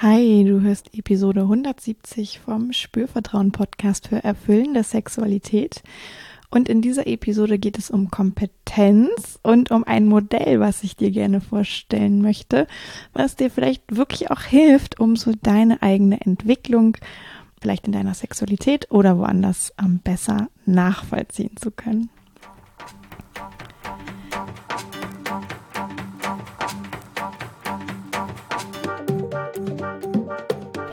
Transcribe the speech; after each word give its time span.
Hi, 0.00 0.44
du 0.44 0.60
hörst 0.60 0.94
Episode 0.96 1.40
170 1.40 2.38
vom 2.38 2.72
Spürvertrauen 2.72 3.50
Podcast 3.50 4.06
für 4.06 4.22
erfüllende 4.22 4.84
Sexualität. 4.84 5.82
Und 6.50 6.68
in 6.68 6.82
dieser 6.82 7.08
Episode 7.08 7.58
geht 7.58 7.78
es 7.78 7.90
um 7.90 8.08
Kompetenz 8.08 9.40
und 9.42 9.72
um 9.72 9.82
ein 9.82 10.06
Modell, 10.06 10.60
was 10.60 10.84
ich 10.84 10.94
dir 10.94 11.10
gerne 11.10 11.40
vorstellen 11.40 12.22
möchte, 12.22 12.68
was 13.12 13.34
dir 13.34 13.50
vielleicht 13.50 13.96
wirklich 13.96 14.30
auch 14.30 14.42
hilft, 14.42 15.00
um 15.00 15.16
so 15.16 15.32
deine 15.42 15.82
eigene 15.82 16.20
Entwicklung, 16.20 16.96
vielleicht 17.60 17.88
in 17.88 17.92
deiner 17.92 18.14
Sexualität 18.14 18.92
oder 18.92 19.18
woanders, 19.18 19.74
besser 20.04 20.48
nachvollziehen 20.64 21.56
zu 21.56 21.72
können. 21.72 22.08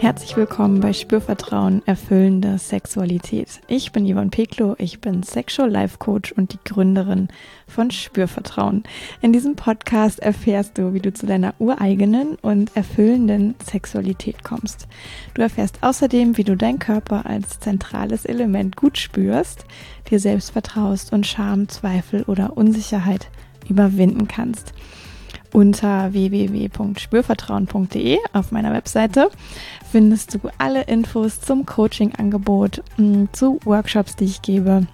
Herzlich 0.06 0.38
willkommen 0.38 0.82
bei 0.82 0.94
Spürvertrauen 0.94 1.82
erfüllende 1.88 2.59
Sexualität. 2.59 3.59
Ich 3.68 3.91
bin 3.91 4.05
Yvonne 4.05 4.30
Peklo, 4.30 4.76
ich 4.77 5.02
bin 5.02 5.23
Sexual 5.23 5.68
Life 5.68 5.98
Coach 5.98 6.32
und 6.32 6.54
die 6.54 6.59
Gründerin 6.63 7.27
von 7.68 7.90
Spürvertrauen. 7.90 8.84
In 9.23 9.34
diesem 9.34 9.55
Podcast 9.55 10.20
erfährst 10.20 10.77
du, 10.77 10.94
wie 10.94 10.99
du 10.99 11.12
zu 11.12 11.26
deiner 11.26 11.55
ureigenen 11.58 12.36
und 12.36 12.76
erfüllenden 12.76 13.55
Sexualität 13.68 14.44
kommst. 14.44 14.88
Du 15.34 15.41
erfährst 15.41 15.82
außerdem, 15.82 16.38
wie 16.38 16.44
du 16.44 16.55
deinen 16.55 16.77
Körper 16.77 17.26
als 17.26 17.60
zentrales 17.60 18.26
Element 18.26 18.76
gut 18.76 18.99
spürst, 18.99 19.66
dir 20.12 20.20
selbst 20.20 20.52
vertraust 20.52 21.13
und 21.13 21.26
Scham, 21.26 21.68
Zweifel 21.68 22.22
oder 22.27 22.55
Unsicherheit 22.55 23.32
überwinden 23.68 24.27
kannst 24.27 24.72
unter 25.55 26.12
www.spürvertrauen.de 26.12 28.18
auf 28.34 28.52
meiner 28.52 28.73
Webseite 28.73 29.30
findest 29.90 30.34
du 30.34 30.40
alle 30.58 30.82
Infos 30.84 31.40
zum 31.40 31.66
Coaching-Angebot, 31.66 32.84
mm, 32.98 33.27
zu 33.32 33.62
Workshops, 33.63 34.18
die 34.18 34.26
ich 34.26 34.41
gebe. 34.41 34.85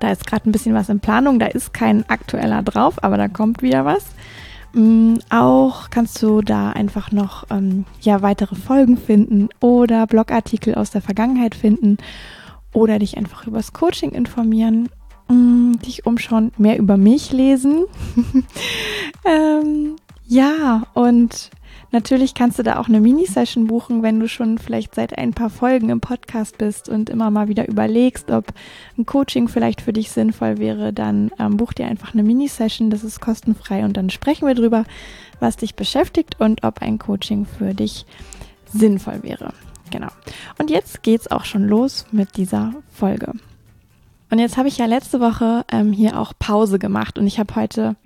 Da 0.00 0.12
ist 0.12 0.26
gerade 0.26 0.50
ein 0.50 0.52
bisschen 0.52 0.74
was 0.74 0.90
in 0.90 1.00
Planung, 1.00 1.38
da 1.38 1.46
ist 1.46 1.72
kein 1.72 2.06
aktueller 2.10 2.62
drauf, 2.62 3.02
aber 3.02 3.16
da 3.16 3.28
kommt 3.28 3.62
wieder 3.62 3.86
was. 3.86 4.04
Mm, 4.74 5.14
auch 5.30 5.88
kannst 5.88 6.22
du 6.22 6.42
da 6.42 6.72
einfach 6.72 7.10
noch 7.10 7.46
ähm, 7.50 7.86
ja, 8.02 8.20
weitere 8.20 8.54
Folgen 8.54 8.98
finden 8.98 9.48
oder 9.60 10.06
Blogartikel 10.06 10.74
aus 10.74 10.90
der 10.90 11.00
Vergangenheit 11.00 11.54
finden 11.54 11.96
oder 12.74 12.98
dich 12.98 13.16
einfach 13.16 13.46
übers 13.46 13.72
Coaching 13.72 14.10
informieren 14.10 14.90
mm, 15.32 15.72
dich 15.84 16.06
umschauen, 16.06 16.52
mehr 16.58 16.78
über 16.78 16.96
mich 16.96 17.32
lesen. 17.32 17.84
ähm, 19.24 19.96
ja, 20.32 20.84
und 20.94 21.50
natürlich 21.90 22.32
kannst 22.32 22.58
du 22.58 22.62
da 22.62 22.78
auch 22.78 22.88
eine 22.88 23.00
Mini-Session 23.00 23.66
buchen, 23.66 24.02
wenn 24.02 24.18
du 24.18 24.28
schon 24.28 24.56
vielleicht 24.56 24.94
seit 24.94 25.18
ein 25.18 25.34
paar 25.34 25.50
Folgen 25.50 25.90
im 25.90 26.00
Podcast 26.00 26.56
bist 26.56 26.88
und 26.88 27.10
immer 27.10 27.30
mal 27.30 27.48
wieder 27.48 27.68
überlegst, 27.68 28.30
ob 28.30 28.46
ein 28.96 29.04
Coaching 29.04 29.48
vielleicht 29.48 29.82
für 29.82 29.92
dich 29.92 30.10
sinnvoll 30.10 30.56
wäre. 30.56 30.94
Dann 30.94 31.30
ähm, 31.38 31.58
buch 31.58 31.74
dir 31.74 31.86
einfach 31.86 32.14
eine 32.14 32.22
Mini-Session, 32.22 32.88
das 32.88 33.04
ist 33.04 33.20
kostenfrei 33.20 33.84
und 33.84 33.94
dann 33.98 34.08
sprechen 34.08 34.48
wir 34.48 34.54
drüber, 34.54 34.84
was 35.38 35.58
dich 35.58 35.74
beschäftigt 35.74 36.40
und 36.40 36.64
ob 36.64 36.80
ein 36.80 36.98
Coaching 36.98 37.44
für 37.44 37.74
dich 37.74 38.06
sinnvoll 38.72 39.22
wäre. 39.22 39.52
Genau. 39.90 40.08
Und 40.58 40.70
jetzt 40.70 41.02
geht's 41.02 41.30
auch 41.30 41.44
schon 41.44 41.68
los 41.68 42.06
mit 42.10 42.38
dieser 42.38 42.72
Folge. 42.90 43.32
Und 44.30 44.38
jetzt 44.38 44.56
habe 44.56 44.68
ich 44.68 44.78
ja 44.78 44.86
letzte 44.86 45.20
Woche 45.20 45.66
ähm, 45.70 45.92
hier 45.92 46.18
auch 46.18 46.32
Pause 46.38 46.78
gemacht 46.78 47.18
und 47.18 47.26
ich 47.26 47.38
habe 47.38 47.54
heute, 47.54 47.96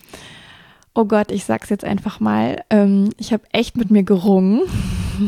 oh 0.97 1.05
Gott, 1.05 1.30
ich 1.30 1.44
sag's 1.44 1.69
jetzt 1.69 1.84
einfach 1.84 2.20
mal, 2.20 2.64
ähm, 2.70 3.11
ich 3.19 3.33
habe 3.33 3.44
echt 3.52 3.77
mit 3.77 3.91
mir 3.91 4.02
gerungen. 4.02 4.62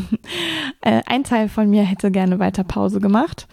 äh, 0.80 1.02
ein 1.06 1.24
Teil 1.24 1.48
von 1.48 1.69
mir 1.69 1.83
hätte 1.83 2.11
gerne 2.11 2.38
weiter 2.38 2.64
Pause 2.64 3.00
gemacht. 3.00 3.47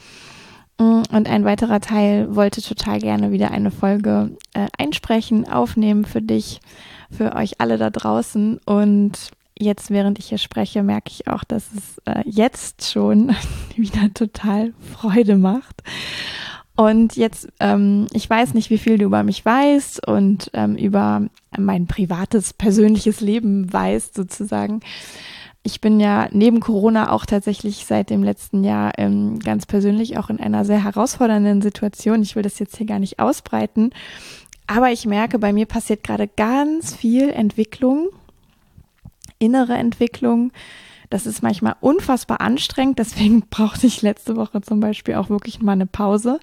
Mm, 0.79 1.01
und 1.11 1.29
ein 1.29 1.43
weiterer 1.43 1.81
Teil 1.81 2.33
wollte 2.35 2.61
total 2.61 2.99
gerne 2.99 3.31
wieder 3.31 3.51
eine 3.51 3.69
Folge 3.69 4.31
äh, 4.53 4.67
einsprechen, 4.77 5.47
aufnehmen 5.47 6.05
für 6.05 6.21
dich, 6.21 6.61
für 7.11 7.35
euch 7.35 7.59
alle 7.59 7.77
da 7.77 7.89
draußen. 7.89 8.59
Und 8.65 9.31
jetzt, 9.59 9.91
während 9.91 10.17
ich 10.17 10.27
hier 10.27 10.37
spreche, 10.37 10.83
merke 10.83 11.11
ich 11.11 11.27
auch, 11.27 11.43
dass 11.43 11.65
es 11.73 12.01
äh, 12.05 12.23
jetzt 12.25 12.89
schon 12.89 13.35
wieder 13.75 14.13
total 14.13 14.73
Freude 14.93 15.35
macht. 15.35 15.83
Und 16.75 17.15
jetzt, 17.15 17.47
ähm, 17.61 18.07
ich 18.11 18.29
weiß 18.29 18.53
nicht, 18.53 18.69
wie 18.69 18.77
viel 18.77 18.97
du 18.97 19.05
über 19.05 19.23
mich 19.23 19.45
weißt 19.45 20.05
und 20.07 20.51
ähm, 20.53 20.75
über 20.75 21.23
mein 21.57 21.87
privates, 21.87 22.51
persönliches 22.53 23.21
Leben 23.21 23.71
weißt 23.71 24.13
sozusagen. 24.13 24.81
Ich 25.63 25.79
bin 25.79 25.99
ja 25.99 26.27
neben 26.31 26.59
Corona 26.59 27.11
auch 27.11 27.25
tatsächlich 27.25 27.85
seit 27.85 28.09
dem 28.09 28.23
letzten 28.23 28.63
Jahr 28.63 28.91
ähm, 28.97 29.39
ganz 29.39 29.65
persönlich 29.65 30.17
auch 30.17 30.29
in 30.29 30.39
einer 30.39 30.65
sehr 30.65 30.83
herausfordernden 30.83 31.61
Situation. 31.61 32.21
Ich 32.21 32.35
will 32.35 32.43
das 32.43 32.59
jetzt 32.59 32.77
hier 32.77 32.85
gar 32.85 32.99
nicht 32.99 33.19
ausbreiten, 33.19 33.91
aber 34.67 34.91
ich 34.91 35.05
merke, 35.05 35.39
bei 35.39 35.53
mir 35.53 35.65
passiert 35.65 36.03
gerade 36.03 36.27
ganz 36.27 36.93
viel 36.93 37.29
Entwicklung, 37.29 38.09
innere 39.39 39.75
Entwicklung, 39.75 40.51
das 41.09 41.25
ist 41.25 41.43
manchmal 41.43 41.75
unfassbar 41.79 42.41
anstrengend. 42.41 42.99
Deswegen 42.99 43.41
brauchte 43.49 43.87
ich 43.87 44.01
letzte 44.01 44.35
Woche 44.35 44.61
zum 44.61 44.79
Beispiel 44.79 45.15
auch 45.15 45.29
wirklich 45.29 45.61
mal 45.61 45.73
eine 45.73 45.85
Pause. 45.85 46.39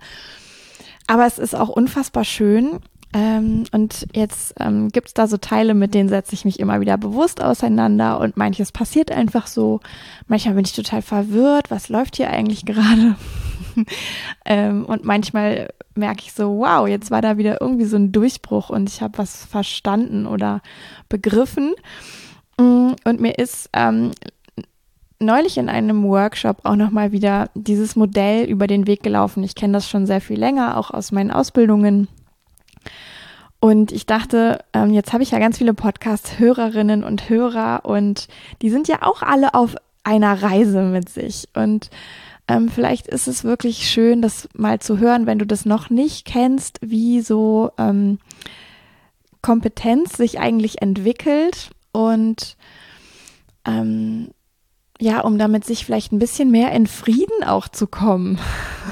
Aber 1.06 1.27
es 1.27 1.39
ist 1.39 1.55
auch 1.55 1.69
unfassbar 1.69 2.25
schön. 2.25 2.81
Ähm, 3.15 3.65
und 3.72 4.06
jetzt 4.15 4.55
ähm, 4.59 4.89
gibt 4.89 5.09
es 5.09 5.15
da 5.15 5.27
so 5.27 5.37
Teile, 5.37 5.75
mit 5.75 5.93
denen 5.93 6.09
setze 6.09 6.34
ich 6.34 6.47
mich 6.47 6.59
immer 6.61 6.81
wieder 6.81 6.97
bewusst 6.97 7.43
auseinander 7.43 8.19
und 8.21 8.39
manches 8.39 8.72
passiert 8.72 9.12
einfach 9.12 9.47
so. 9.47 9.81
Manchmal 10.28 10.55
bin 10.55 10.65
ich 10.65 10.72
total 10.72 11.03
verwirrt, 11.03 11.71
was 11.71 11.91
läuft 11.91 12.17
hier 12.17 12.31
eigentlich 12.31 12.65
gerade? 12.65 13.17
ähm, 14.47 14.87
und 14.87 15.05
manchmal 15.05 15.69
merke 15.95 16.22
ich 16.22 16.33
so, 16.33 16.59
wow, 16.59 16.89
jetzt 16.89 17.11
war 17.11 17.21
da 17.21 17.37
wieder 17.37 17.61
irgendwie 17.61 17.84
so 17.84 17.97
ein 17.97 18.12
Durchbruch 18.12 18.71
und 18.71 18.89
ich 18.89 19.03
habe 19.03 19.19
was 19.19 19.45
verstanden 19.45 20.27
oder 20.27 20.62
begriffen. 21.11 21.75
Mm, 22.59 22.93
und 23.05 23.21
mir 23.21 23.39
ist 23.39 23.69
ähm, 23.75 24.12
neulich 25.22 25.59
in 25.59 25.69
einem 25.69 26.05
Workshop 26.05 26.59
auch 26.65 26.77
nochmal 26.77 27.12
wieder 27.12 27.50
dieses 27.55 27.97
Modell 27.97 28.44
über 28.44 28.66
den 28.66 28.87
Weg 28.87 29.03
gelaufen. 29.03 29.43
Ich 29.43 29.55
kenne 29.55 29.75
das 29.75 29.88
schon 29.88 30.06
sehr 30.06 30.21
viel 30.21 30.38
länger, 30.38 30.77
auch 30.77 30.91
aus 30.91 31.12
meinen 31.12 31.31
Ausbildungen. 31.31 32.09
Und 33.60 33.93
ich 33.93 34.06
dachte, 34.06 34.59
ähm, 34.72 34.93
jetzt 34.93 35.12
habe 35.12 35.22
ich 35.22 35.31
ja 35.31 35.38
ganz 35.38 35.59
viele 35.59 35.72
Podcast-Hörerinnen 35.72 37.05
und 37.05 37.28
Hörer 37.28 37.84
und 37.84 38.27
die 38.60 38.71
sind 38.71 38.88
ja 38.88 39.03
auch 39.03 39.22
alle 39.22 39.55
auf 39.55 39.77
einer 40.03 40.43
Reise 40.43 40.83
mit 40.83 41.09
sich. 41.09 41.49
Und 41.54 41.91
ähm, 42.49 42.69
vielleicht 42.69 43.06
ist 43.06 43.28
es 43.28 43.44
wirklich 43.44 43.89
schön, 43.89 44.21
das 44.21 44.49
mal 44.53 44.81
zu 44.81 44.99
hören, 44.99 45.27
wenn 45.27 45.39
du 45.39 45.47
das 45.47 45.65
noch 45.65 45.91
nicht 45.91 46.27
kennst, 46.27 46.78
wie 46.83 47.21
so 47.21 47.71
ähm, 47.78 48.19
Kompetenz 49.43 50.16
sich 50.16 50.41
eigentlich 50.41 50.83
entwickelt 50.83 51.71
und 51.93 52.56
ähm, 53.65 54.31
ja, 55.03 55.21
um 55.23 55.37
damit 55.37 55.65
sich 55.65 55.85
vielleicht 55.85 56.13
ein 56.13 56.21
bisschen 56.21 56.53
mehr 56.53 56.71
in 56.71 56.87
Frieden 56.87 57.43
auch 57.45 57.67
zu 57.67 57.89
kommen 57.89 58.39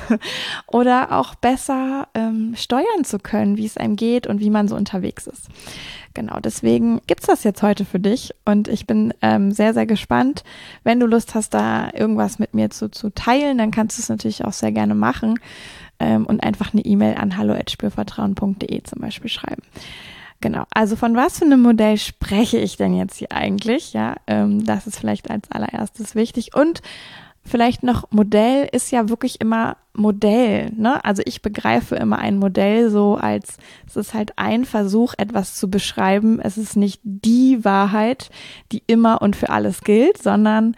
oder 0.67 1.13
auch 1.13 1.37
besser 1.37 2.09
ähm, 2.15 2.55
steuern 2.57 3.05
zu 3.05 3.21
können, 3.21 3.57
wie 3.57 3.65
es 3.65 3.77
einem 3.77 3.95
geht 3.95 4.27
und 4.27 4.41
wie 4.41 4.51
man 4.51 4.67
so 4.67 4.75
unterwegs 4.75 5.29
ist. 5.29 5.47
Genau, 6.13 6.41
deswegen 6.41 7.01
gibt's 7.07 7.29
das 7.29 7.45
jetzt 7.45 7.63
heute 7.63 7.85
für 7.85 8.01
dich 8.01 8.35
und 8.45 8.67
ich 8.67 8.89
bin 8.89 9.15
ähm, 9.23 9.53
sehr, 9.53 9.73
sehr 9.73 9.87
gespannt. 9.87 10.43
Wenn 10.83 10.99
du 10.99 11.07
Lust 11.07 11.37
hast, 11.37 11.55
da 11.55 11.91
irgendwas 11.95 12.41
mit 12.41 12.55
mir 12.55 12.71
zu, 12.71 12.91
zu 12.91 13.11
teilen, 13.11 13.57
dann 13.57 13.71
kannst 13.71 13.97
du 13.97 14.03
es 14.03 14.09
natürlich 14.09 14.45
auch 14.45 14.53
sehr 14.53 14.73
gerne 14.73 14.97
machen 14.97 15.39
ähm, 16.01 16.27
und 16.27 16.43
einfach 16.43 16.73
eine 16.73 16.85
E-Mail 16.85 17.19
an 17.19 17.37
hallo@spürvertrauen.de 17.37 18.83
zum 18.83 19.01
Beispiel 19.01 19.31
schreiben. 19.31 19.63
Genau. 20.41 20.65
Also 20.73 20.97
von 20.97 21.15
was 21.17 21.39
für 21.39 21.45
einem 21.45 21.61
Modell 21.61 21.99
spreche 21.99 22.59
ich 22.59 22.77
denn 22.77 22.95
jetzt 22.95 23.17
hier 23.17 23.33
eigentlich? 23.33 23.93
Ja, 23.93 24.17
ähm, 24.27 24.65
das 24.65 24.87
ist 24.87 24.99
vielleicht 24.99 25.31
als 25.31 25.51
allererstes 25.51 26.15
wichtig. 26.15 26.55
Und 26.55 26.81
vielleicht 27.45 27.83
noch 27.83 28.11
Modell 28.11 28.69
ist 28.73 28.91
ja 28.91 29.11
wirklich 29.11 29.41
immer 29.41 29.77
Modell. 29.93 30.71
Ne? 30.75 31.05
Also 31.05 31.23
ich 31.27 31.43
begreife 31.43 31.97
immer 31.97 32.19
ein 32.19 32.39
Modell 32.39 32.91
so 32.91 33.17
als 33.17 33.59
es 33.87 33.97
ist 33.97 34.15
halt 34.15 34.33
ein 34.37 34.65
Versuch, 34.65 35.15
etwas 35.19 35.57
zu 35.57 35.69
beschreiben. 35.69 36.41
Es 36.41 36.57
ist 36.57 36.77
nicht 36.77 37.01
die 37.05 37.63
Wahrheit, 37.65 38.31
die 38.73 38.83
immer 38.87 39.21
und 39.21 39.37
für 39.37 39.51
alles 39.51 39.83
gilt, 39.83 40.23
sondern 40.23 40.75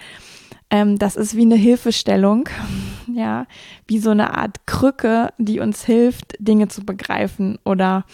ähm, 0.71 0.99
das 0.99 1.15
ist 1.15 1.37
wie 1.37 1.43
eine 1.43 1.55
Hilfestellung, 1.55 2.49
ja, 3.15 3.47
wie 3.87 3.99
so 3.99 4.11
eine 4.11 4.37
Art 4.37 4.67
Krücke, 4.67 5.29
die 5.39 5.61
uns 5.61 5.85
hilft, 5.85 6.35
Dinge 6.41 6.67
zu 6.67 6.85
begreifen 6.85 7.59
oder 7.65 8.05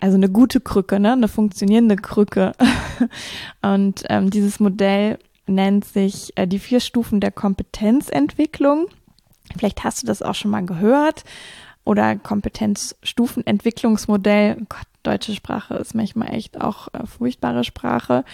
also 0.00 0.16
eine 0.16 0.28
gute 0.28 0.60
Krücke, 0.60 1.00
ne? 1.00 1.12
eine 1.12 1.28
funktionierende 1.28 1.96
Krücke. 1.96 2.52
Und 3.62 4.04
ähm, 4.08 4.30
dieses 4.30 4.60
Modell 4.60 5.18
nennt 5.46 5.84
sich 5.84 6.32
äh, 6.36 6.46
die 6.46 6.58
vier 6.58 6.80
Stufen 6.80 7.20
der 7.20 7.32
Kompetenzentwicklung. 7.32 8.86
Vielleicht 9.56 9.84
hast 9.84 10.02
du 10.02 10.06
das 10.06 10.22
auch 10.22 10.34
schon 10.34 10.50
mal 10.50 10.64
gehört. 10.64 11.24
Oder 11.84 12.16
Kompetenzstufenentwicklungsmodell. 12.16 14.56
Gott, 14.68 14.86
deutsche 15.02 15.34
Sprache 15.34 15.74
ist 15.76 15.94
manchmal 15.94 16.34
echt 16.34 16.60
auch 16.60 16.88
äh, 16.92 17.06
furchtbare 17.06 17.64
Sprache. 17.64 18.24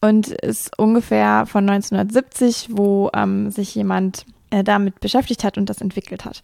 und 0.00 0.28
ist 0.28 0.76
ungefähr 0.78 1.46
von 1.46 1.68
1970, 1.68 2.68
wo 2.72 3.10
ähm, 3.14 3.50
sich 3.50 3.74
jemand 3.74 4.26
äh, 4.54 4.62
damit 4.62 5.00
beschäftigt 5.00 5.42
hat 5.42 5.58
und 5.58 5.68
das 5.68 5.80
entwickelt 5.80 6.24
hat. 6.24 6.40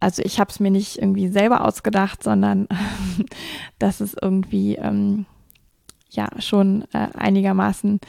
Also 0.00 0.20
ich 0.24 0.40
habe 0.40 0.50
es 0.50 0.58
mir 0.58 0.72
nicht 0.72 0.98
irgendwie 0.98 1.28
selber 1.28 1.64
ausgedacht, 1.64 2.24
sondern 2.24 2.66
das 3.78 4.00
ist 4.00 4.16
irgendwie 4.20 4.74
ähm, 4.74 5.26
ja 6.10 6.28
schon 6.40 6.82
äh, 6.92 7.06
einigermaßen 7.14 8.00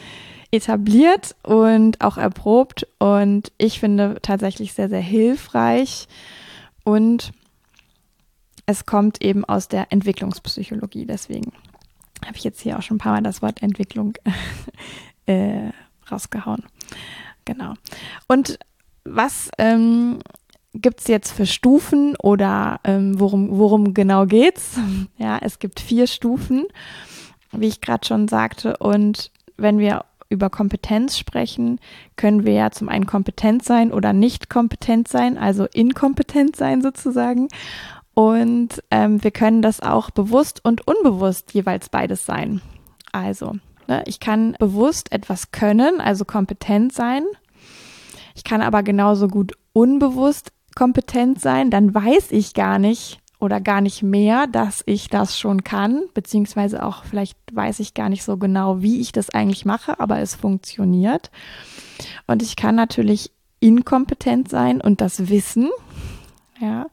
etabliert 0.50 1.36
und 1.44 2.02
auch 2.02 2.18
erprobt 2.18 2.88
und 2.98 3.52
ich 3.60 3.80
finde 3.80 4.18
tatsächlich 4.24 4.74
sehr, 4.74 4.90
sehr 4.90 5.02
hilfreich 5.02 6.08
und 6.84 7.32
es 8.66 8.88
kommt 8.88 9.22
eben 9.22 9.46
aus 9.46 9.68
der 9.68 9.92
Entwicklungspsychologie. 9.92 11.06
Deswegen 11.06 11.52
habe 12.26 12.38
ich 12.38 12.44
jetzt 12.44 12.62
hier 12.62 12.80
auch 12.80 12.82
schon 12.82 12.96
ein 12.96 13.00
paar 13.00 13.14
Mal 13.14 13.22
das 13.22 13.44
Wort 13.44 13.62
Entwicklung 13.62 14.14
äh, 15.28 15.70
rausgehauen. 16.10 16.64
Genau. 17.46 17.76
Und 18.28 18.58
was 19.12 19.50
ähm, 19.58 20.20
gibt 20.74 21.02
es 21.02 21.08
jetzt 21.08 21.32
für 21.32 21.46
Stufen 21.46 22.16
oder 22.18 22.80
ähm, 22.84 23.20
worum, 23.20 23.58
worum 23.58 23.94
genau 23.94 24.26
geht's? 24.26 24.78
Ja, 25.18 25.40
es 25.42 25.58
gibt 25.60 25.80
vier 25.80 26.06
Stufen, 26.06 26.66
wie 27.52 27.68
ich 27.68 27.82
gerade 27.82 28.06
schon 28.06 28.28
sagte. 28.28 28.78
Und 28.78 29.32
wenn 29.58 29.80
wir 29.80 30.06
über 30.30 30.50
Kompetenz 30.50 31.18
sprechen, 31.18 31.80
können 32.16 32.46
wir 32.46 32.54
ja 32.54 32.72
zum 32.72 32.90
einen 32.90 33.08
kompetent 33.08 33.64
sein 33.64 33.92
oder 33.92 34.14
nicht 34.14 34.50
kompetent 34.50 35.08
sein, 35.08 35.38
also 35.38 35.66
inkompetent 35.66 36.56
sein 36.56 36.82
sozusagen. 36.82 37.48
Und 38.14 38.84
ähm, 38.92 39.24
wir 39.24 39.32
können 39.32 39.62
das 39.62 39.80
auch 39.80 40.10
bewusst 40.10 40.64
und 40.64 40.88
unbewusst 40.88 41.54
jeweils 41.54 41.90
beides 41.90 42.26
sein. 42.26 42.62
Also, 43.12 43.56
ne, 43.88 44.04
ich 44.06 44.20
kann 44.20 44.56
bewusst 44.60 45.12
etwas 45.12 45.52
können, 45.52 46.02
also 46.02 46.26
kompetent 46.26 46.94
sein. 46.94 47.24
Ich 48.38 48.44
kann 48.44 48.62
aber 48.62 48.84
genauso 48.84 49.28
gut 49.28 49.54
unbewusst 49.74 50.52
kompetent 50.76 51.42
sein. 51.42 51.72
Dann 51.72 51.94
weiß 51.94 52.32
ich 52.32 52.54
gar 52.54 52.78
nicht, 52.78 53.20
oder 53.40 53.62
gar 53.62 53.82
nicht 53.82 54.04
mehr, 54.04 54.48
dass 54.48 54.84
ich 54.86 55.10
das 55.10 55.38
schon 55.38 55.64
kann, 55.64 56.04
beziehungsweise 56.14 56.84
auch 56.84 57.04
vielleicht 57.04 57.38
weiß 57.52 57.80
ich 57.80 57.94
gar 57.94 58.10
nicht 58.10 58.24
so 58.24 58.38
genau, 58.38 58.82
wie 58.82 59.00
ich 59.00 59.12
das 59.12 59.30
eigentlich 59.30 59.66
mache, 59.66 60.00
aber 60.00 60.20
es 60.20 60.36
funktioniert. 60.36 61.30
Und 62.26 62.42
ich 62.42 62.56
kann 62.56 62.76
natürlich 62.76 63.32
inkompetent 63.60 64.50
sein 64.50 64.82
und 64.82 65.02
das 65.02 65.30
wissen. 65.30 65.70
Ja, 66.60 66.88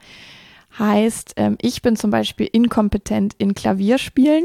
heißt, 0.78 1.34
ähm, 1.36 1.56
ich 1.60 1.80
bin 1.82 1.96
zum 1.96 2.10
Beispiel 2.10 2.48
inkompetent 2.50 3.34
in 3.38 3.54
Klavierspielen. 3.54 4.44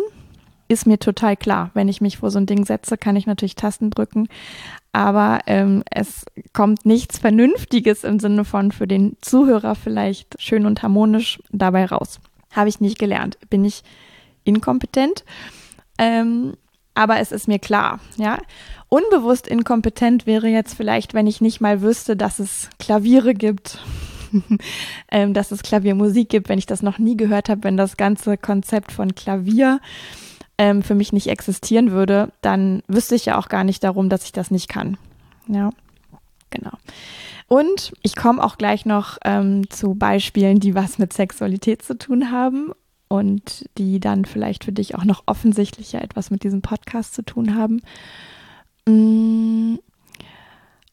Ist 0.69 0.85
mir 0.85 0.99
total 0.99 1.35
klar. 1.35 1.71
Wenn 1.73 1.89
ich 1.89 1.99
mich 1.99 2.19
vor 2.19 2.31
so 2.31 2.39
ein 2.39 2.45
Ding 2.45 2.63
setze, 2.63 2.97
kann 2.97 3.17
ich 3.17 3.25
natürlich 3.25 3.55
Tasten 3.55 3.89
drücken 3.89 4.29
aber 4.91 5.41
ähm, 5.45 5.83
es 5.91 6.25
kommt 6.53 6.85
nichts 6.85 7.19
Vernünftiges 7.19 8.03
im 8.03 8.19
Sinne 8.19 8.43
von 8.43 8.71
für 8.71 8.87
den 8.87 9.17
Zuhörer 9.21 9.75
vielleicht 9.75 10.41
schön 10.41 10.65
und 10.65 10.81
harmonisch 10.81 11.39
dabei 11.51 11.85
raus. 11.85 12.19
Habe 12.51 12.69
ich 12.69 12.79
nicht 12.79 12.97
gelernt. 12.97 13.37
Bin 13.49 13.63
ich 13.63 13.83
inkompetent? 14.43 15.23
Ähm, 15.99 16.53
aber 16.95 17.19
es 17.19 17.31
ist 17.31 17.47
mir 17.47 17.59
klar, 17.59 17.99
ja. 18.17 18.39
Unbewusst 18.89 19.47
inkompetent 19.47 20.25
wäre 20.25 20.47
jetzt 20.47 20.73
vielleicht, 20.73 21.13
wenn 21.13 21.27
ich 21.27 21.39
nicht 21.39 21.61
mal 21.61 21.81
wüsste, 21.81 22.17
dass 22.17 22.39
es 22.39 22.69
Klaviere 22.79 23.35
gibt, 23.35 23.77
ähm, 25.11 25.35
dass 25.35 25.51
es 25.51 25.61
Klaviermusik 25.61 26.29
gibt, 26.29 26.49
wenn 26.49 26.57
ich 26.57 26.65
das 26.65 26.81
noch 26.81 26.97
nie 26.97 27.15
gehört 27.15 27.49
habe, 27.49 27.63
wenn 27.63 27.77
das 27.77 27.95
ganze 27.95 28.37
Konzept 28.37 28.91
von 28.91 29.13
Klavier 29.13 29.79
ähm, 30.59 30.83
für 30.83 30.93
mich 30.93 31.13
nicht 31.13 31.27
existieren 31.27 31.91
würde, 31.91 32.31
dann 32.41 32.83
wüsste 32.87 33.15
ich 33.15 33.25
ja 33.25 33.39
auch 33.39 33.47
gar 33.47 33.63
nicht 33.63 33.83
darum, 33.83 34.09
dass 34.09 34.25
ich 34.25 34.33
das 34.33 34.51
nicht 34.51 34.67
kann. 34.67 34.97
Ja, 35.47 35.71
genau. 36.51 36.73
Und 37.47 37.93
ich 38.03 38.15
komme 38.15 38.43
auch 38.43 38.57
gleich 38.57 38.85
noch 38.85 39.17
ähm, 39.23 39.67
zu 39.69 39.95
Beispielen, 39.95 40.59
die 40.59 40.75
was 40.75 40.99
mit 40.99 41.13
Sexualität 41.13 41.81
zu 41.81 41.97
tun 41.97 42.29
haben 42.29 42.73
und 43.07 43.67
die 43.77 44.01
dann 44.01 44.25
vielleicht 44.25 44.65
für 44.65 44.73
dich 44.73 44.95
auch 44.95 45.05
noch 45.05 45.23
offensichtlicher 45.25 46.03
etwas 46.03 46.29
mit 46.29 46.43
diesem 46.43 46.61
Podcast 46.61 47.15
zu 47.15 47.23
tun 47.23 47.55
haben. 47.55 47.81
Mm. 48.85 49.79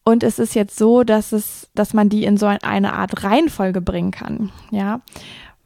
Und 0.05 0.23
es 0.23 0.39
ist 0.39 0.55
jetzt 0.55 0.77
so, 0.77 1.03
dass 1.03 1.33
es, 1.33 1.69
dass 1.75 1.93
man 1.93 2.07
die 2.07 2.23
in 2.23 2.37
so 2.37 2.45
eine 2.45 2.93
Art 2.93 3.25
Reihenfolge 3.25 3.81
bringen 3.81 4.11
kann. 4.11 4.51
Ja 4.71 5.01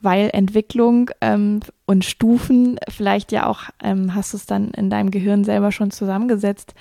weil 0.01 0.29
Entwicklung 0.33 1.11
ähm, 1.21 1.61
und 1.91 2.05
Stufen, 2.05 2.79
vielleicht 2.87 3.33
ja 3.33 3.47
auch, 3.47 3.63
ähm, 3.83 4.15
hast 4.15 4.31
du 4.31 4.37
es 4.37 4.45
dann 4.45 4.71
in 4.71 4.89
deinem 4.89 5.11
Gehirn 5.11 5.43
selber 5.43 5.73
schon 5.73 5.91
zusammengesetzt, 5.91 6.73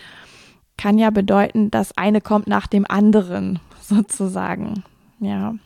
kann 0.78 1.00
ja 1.00 1.10
bedeuten, 1.10 1.68
dass 1.68 1.98
eine 1.98 2.20
kommt 2.20 2.46
nach 2.46 2.68
dem 2.68 2.86
anderen 2.88 3.58
sozusagen. 3.80 4.84
Ja. 5.18 5.56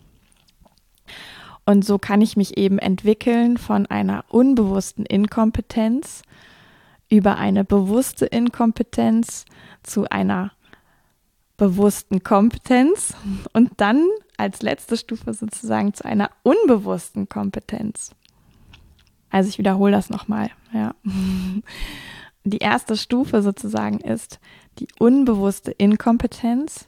Und 1.67 1.85
so 1.85 1.99
kann 1.99 2.23
ich 2.23 2.39
mich 2.39 2.57
eben 2.57 2.79
entwickeln 2.79 3.59
von 3.59 3.85
einer 3.85 4.25
unbewussten 4.31 5.05
Inkompetenz 5.05 6.23
über 7.11 7.37
eine 7.37 7.65
bewusste 7.65 8.25
Inkompetenz 8.25 9.45
zu 9.83 10.09
einer 10.09 10.53
bewussten 11.59 12.25
Kompetenz 12.25 13.13
und 13.53 13.73
dann 13.77 14.09
als 14.39 14.63
letzte 14.63 14.97
Stufe 14.97 15.35
sozusagen 15.35 15.93
zu 15.93 16.07
einer 16.07 16.31
unbewussten 16.45 17.29
Kompetenz. 17.29 18.13
Also 19.35 19.49
ich 19.49 19.59
wiederhole 19.59 19.91
das 19.91 20.11
nochmal, 20.11 20.51
ja. 20.73 20.95
Die 22.45 22.59
erste 22.59 22.97
Stufe 22.97 23.43
sozusagen 23.43 23.99
ist 23.99 24.39
die 24.79 24.87
unbewusste 25.01 25.73
Inkompetenz. 25.73 26.87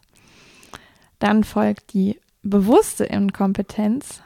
Dann 1.19 1.43
folgt 1.43 1.93
die 1.93 2.21
bewusste 2.45 3.05
Inkompetenz. 3.05 4.23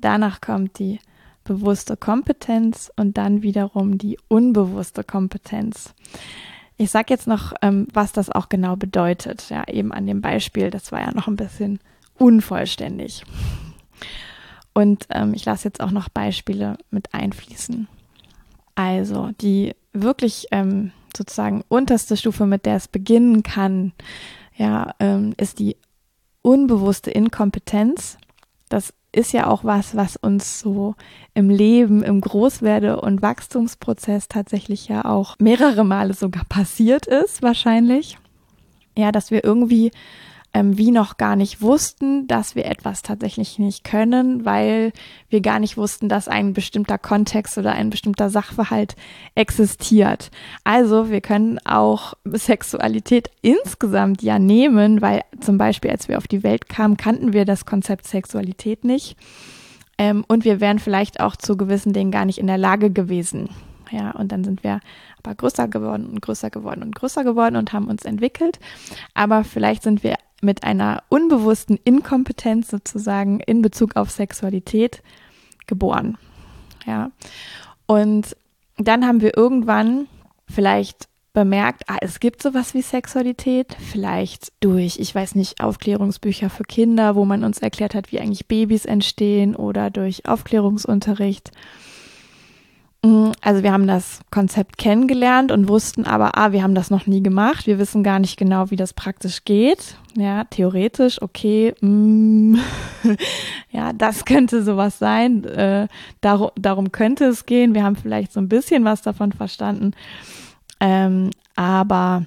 Danach 0.00 0.40
kommt 0.40 0.78
die 0.78 0.98
bewusste 1.44 1.98
Kompetenz 1.98 2.90
und 2.96 3.18
dann 3.18 3.42
wiederum 3.42 3.98
die 3.98 4.18
unbewusste 4.28 5.04
Kompetenz. 5.04 5.92
Ich 6.78 6.90
sage 6.90 7.12
jetzt 7.12 7.26
noch, 7.26 7.52
ähm, 7.60 7.86
was 7.92 8.12
das 8.12 8.30
auch 8.30 8.48
genau 8.48 8.76
bedeutet. 8.76 9.50
Ja, 9.50 9.68
eben 9.68 9.92
an 9.92 10.06
dem 10.06 10.22
Beispiel, 10.22 10.70
das 10.70 10.90
war 10.90 11.00
ja 11.00 11.12
noch 11.12 11.28
ein 11.28 11.36
bisschen 11.36 11.80
unvollständig. 12.16 13.24
Und 14.74 15.06
ähm, 15.10 15.34
ich 15.34 15.44
lasse 15.44 15.68
jetzt 15.68 15.80
auch 15.80 15.90
noch 15.90 16.08
Beispiele 16.08 16.78
mit 16.90 17.12
einfließen. 17.12 17.88
Also 18.74 19.30
die 19.40 19.74
wirklich 19.92 20.46
ähm, 20.50 20.92
sozusagen 21.16 21.62
unterste 21.68 22.16
Stufe, 22.16 22.46
mit 22.46 22.64
der 22.64 22.76
es 22.76 22.88
beginnen 22.88 23.42
kann, 23.42 23.92
ja, 24.56 24.94
ähm, 24.98 25.34
ist 25.36 25.58
die 25.58 25.76
unbewusste 26.42 27.10
Inkompetenz. 27.10 28.18
Das 28.68 28.94
ist 29.12 29.32
ja 29.32 29.46
auch 29.46 29.64
was, 29.64 29.94
was 29.94 30.16
uns 30.16 30.60
so 30.60 30.94
im 31.34 31.50
Leben, 31.50 32.02
im 32.02 32.20
Großwerde- 32.20 33.00
und 33.00 33.20
Wachstumsprozess 33.20 34.28
tatsächlich 34.28 34.88
ja 34.88 35.04
auch 35.04 35.36
mehrere 35.38 35.84
Male 35.84 36.14
sogar 36.14 36.44
passiert 36.44 37.06
ist, 37.06 37.42
wahrscheinlich. 37.42 38.18
Ja, 38.96 39.12
dass 39.12 39.30
wir 39.30 39.44
irgendwie 39.44 39.90
ähm, 40.54 40.76
wie 40.76 40.90
noch 40.90 41.16
gar 41.16 41.36
nicht 41.36 41.62
wussten, 41.62 42.26
dass 42.26 42.54
wir 42.54 42.66
etwas 42.66 43.02
tatsächlich 43.02 43.58
nicht 43.58 43.84
können, 43.84 44.44
weil 44.44 44.92
wir 45.30 45.40
gar 45.40 45.58
nicht 45.58 45.76
wussten, 45.76 46.08
dass 46.08 46.28
ein 46.28 46.52
bestimmter 46.52 46.98
Kontext 46.98 47.56
oder 47.56 47.72
ein 47.72 47.90
bestimmter 47.90 48.28
Sachverhalt 48.28 48.94
existiert. 49.34 50.30
Also 50.64 51.10
wir 51.10 51.22
können 51.22 51.58
auch 51.64 52.14
Sexualität 52.24 53.30
insgesamt 53.40 54.22
ja 54.22 54.38
nehmen, 54.38 55.00
weil 55.00 55.22
zum 55.40 55.56
Beispiel, 55.56 55.90
als 55.90 56.08
wir 56.08 56.18
auf 56.18 56.28
die 56.28 56.42
Welt 56.42 56.68
kamen, 56.68 56.96
kannten 56.96 57.32
wir 57.32 57.44
das 57.46 57.64
Konzept 57.64 58.06
Sexualität 58.06 58.84
nicht. 58.84 59.16
Ähm, 59.96 60.24
und 60.28 60.44
wir 60.44 60.60
wären 60.60 60.78
vielleicht 60.78 61.20
auch 61.20 61.36
zu 61.36 61.56
gewissen 61.56 61.92
Dingen 61.92 62.10
gar 62.10 62.26
nicht 62.26 62.38
in 62.38 62.46
der 62.46 62.58
Lage 62.58 62.90
gewesen. 62.90 63.48
Ja, 63.90 64.10
und 64.12 64.32
dann 64.32 64.42
sind 64.42 64.64
wir 64.64 64.80
aber 65.22 65.34
größer 65.34 65.68
geworden 65.68 66.06
und 66.06 66.22
größer 66.22 66.50
geworden 66.50 66.82
und 66.82 66.94
größer 66.94 67.24
geworden 67.24 67.56
und 67.56 67.72
haben 67.72 67.88
uns 67.88 68.04
entwickelt. 68.04 68.58
Aber 69.14 69.44
vielleicht 69.44 69.82
sind 69.82 70.02
wir 70.02 70.16
mit 70.42 70.64
einer 70.64 71.02
unbewussten 71.08 71.78
Inkompetenz 71.84 72.68
sozusagen 72.68 73.40
in 73.40 73.62
Bezug 73.62 73.96
auf 73.96 74.10
Sexualität 74.10 75.02
geboren. 75.66 76.18
Ja. 76.86 77.10
Und 77.86 78.36
dann 78.76 79.06
haben 79.06 79.20
wir 79.20 79.36
irgendwann 79.36 80.08
vielleicht 80.48 81.08
bemerkt, 81.32 81.84
ah, 81.86 81.96
es 82.00 82.20
gibt 82.20 82.42
sowas 82.42 82.74
wie 82.74 82.82
Sexualität, 82.82 83.74
vielleicht 83.90 84.52
durch, 84.60 84.98
ich 84.98 85.14
weiß 85.14 85.34
nicht, 85.34 85.60
Aufklärungsbücher 85.60 86.50
für 86.50 86.64
Kinder, 86.64 87.14
wo 87.14 87.24
man 87.24 87.44
uns 87.44 87.58
erklärt 87.58 87.94
hat, 87.94 88.12
wie 88.12 88.20
eigentlich 88.20 88.48
Babys 88.48 88.84
entstehen 88.84 89.56
oder 89.56 89.90
durch 89.90 90.26
Aufklärungsunterricht 90.26 91.50
also 93.04 93.64
wir 93.64 93.72
haben 93.72 93.88
das 93.88 94.20
Konzept 94.30 94.78
kennengelernt 94.78 95.50
und 95.50 95.68
wussten 95.68 96.04
aber, 96.04 96.38
ah, 96.38 96.52
wir 96.52 96.62
haben 96.62 96.76
das 96.76 96.88
noch 96.88 97.06
nie 97.08 97.20
gemacht. 97.20 97.66
Wir 97.66 97.80
wissen 97.80 98.04
gar 98.04 98.20
nicht 98.20 98.36
genau, 98.36 98.70
wie 98.70 98.76
das 98.76 98.92
praktisch 98.92 99.44
geht. 99.44 99.96
Ja, 100.16 100.44
theoretisch, 100.44 101.20
okay, 101.20 101.74
mm, 101.80 102.58
ja, 103.72 103.92
das 103.92 104.24
könnte 104.24 104.62
sowas 104.62 105.00
sein. 105.00 105.42
Äh, 105.44 105.88
darum, 106.20 106.50
darum 106.54 106.92
könnte 106.92 107.24
es 107.24 107.44
gehen. 107.44 107.74
Wir 107.74 107.82
haben 107.82 107.96
vielleicht 107.96 108.32
so 108.32 108.38
ein 108.38 108.48
bisschen 108.48 108.84
was 108.84 109.02
davon 109.02 109.32
verstanden. 109.32 109.94
Ähm, 110.78 111.30
aber 111.56 112.26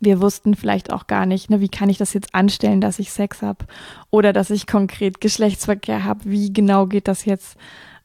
wir 0.00 0.20
wussten 0.20 0.56
vielleicht 0.56 0.92
auch 0.92 1.06
gar 1.06 1.26
nicht, 1.26 1.48
ne, 1.48 1.60
wie 1.60 1.68
kann 1.68 1.88
ich 1.88 1.98
das 1.98 2.12
jetzt 2.12 2.34
anstellen, 2.34 2.80
dass 2.80 2.98
ich 2.98 3.12
Sex 3.12 3.40
habe 3.40 3.66
oder 4.10 4.32
dass 4.32 4.50
ich 4.50 4.66
konkret 4.66 5.20
Geschlechtsverkehr 5.20 6.02
habe, 6.02 6.20
wie 6.24 6.52
genau 6.52 6.86
geht 6.86 7.06
das 7.06 7.24
jetzt 7.24 7.56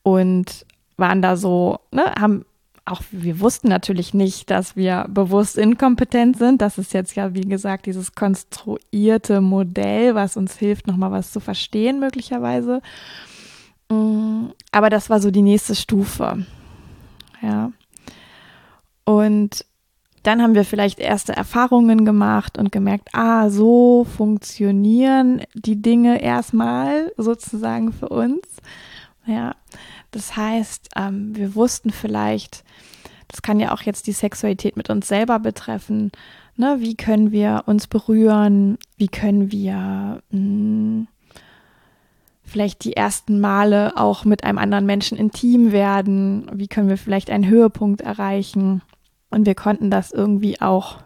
und 0.03 0.63
waren 0.97 1.21
da 1.21 1.37
so, 1.37 1.79
ne, 1.91 2.13
haben 2.19 2.45
auch 2.87 3.01
wir 3.11 3.39
wussten 3.39 3.67
natürlich 3.67 4.13
nicht, 4.13 4.49
dass 4.49 4.75
wir 4.75 5.05
bewusst 5.09 5.57
inkompetent 5.57 6.37
sind. 6.37 6.61
Das 6.61 6.77
ist 6.77 6.93
jetzt 6.93 7.15
ja, 7.15 7.33
wie 7.33 7.41
gesagt, 7.41 7.85
dieses 7.85 8.15
konstruierte 8.15 9.41
Modell, 9.41 10.15
was 10.15 10.37
uns 10.37 10.55
hilft, 10.55 10.87
nochmal 10.87 11.11
was 11.11 11.31
zu 11.31 11.39
verstehen, 11.39 11.99
möglicherweise. 11.99 12.81
Mm, 13.89 14.47
aber 14.71 14.89
das 14.89 15.09
war 15.09 15.19
so 15.19 15.31
die 15.31 15.41
nächste 15.41 15.75
Stufe. 15.75 16.45
Ja. 17.41 17.71
Und 19.03 19.65
dann 20.23 20.41
haben 20.41 20.55
wir 20.55 20.65
vielleicht 20.65 20.99
erste 20.99 21.33
Erfahrungen 21.33 22.03
gemacht 22.03 22.57
und 22.57 22.71
gemerkt, 22.71 23.09
ah, 23.13 23.49
so 23.49 24.05
funktionieren 24.17 25.41
die 25.53 25.81
Dinge 25.81 26.21
erstmal 26.21 27.13
sozusagen 27.17 27.93
für 27.93 28.09
uns. 28.09 28.41
Ja, 29.25 29.55
das 30.11 30.35
heißt, 30.35 30.89
ähm, 30.95 31.35
wir 31.35 31.55
wussten 31.55 31.89
vielleicht, 31.91 32.63
das 33.27 33.41
kann 33.41 33.59
ja 33.59 33.73
auch 33.73 33.81
jetzt 33.81 34.07
die 34.07 34.13
Sexualität 34.13 34.77
mit 34.77 34.89
uns 34.89 35.07
selber 35.07 35.39
betreffen. 35.39 36.11
Ne? 36.55 36.77
Wie 36.79 36.95
können 36.95 37.31
wir 37.31 37.63
uns 37.65 37.87
berühren? 37.87 38.77
Wie 38.97 39.09
können 39.09 39.51
wir 39.51 40.21
mh, 40.31 40.39
hm, 40.39 41.07
vielleicht 42.43 42.83
die 42.85 42.95
ersten 42.95 43.39
Male 43.39 43.97
auch 43.97 44.23
mit 44.23 44.43
einem 44.43 44.57
anderen 44.57 44.85
Menschen 44.85 45.17
intim 45.17 45.71
werden? 45.71 46.49
Wie 46.53 46.67
können 46.67 46.89
wir 46.89 46.97
vielleicht 46.97 47.29
einen 47.29 47.47
Höhepunkt 47.47 48.01
erreichen? 48.01 48.81
Und 49.29 49.45
wir 49.45 49.55
konnten 49.55 49.91
das 49.91 50.11
irgendwie 50.11 50.61
auch 50.61 50.99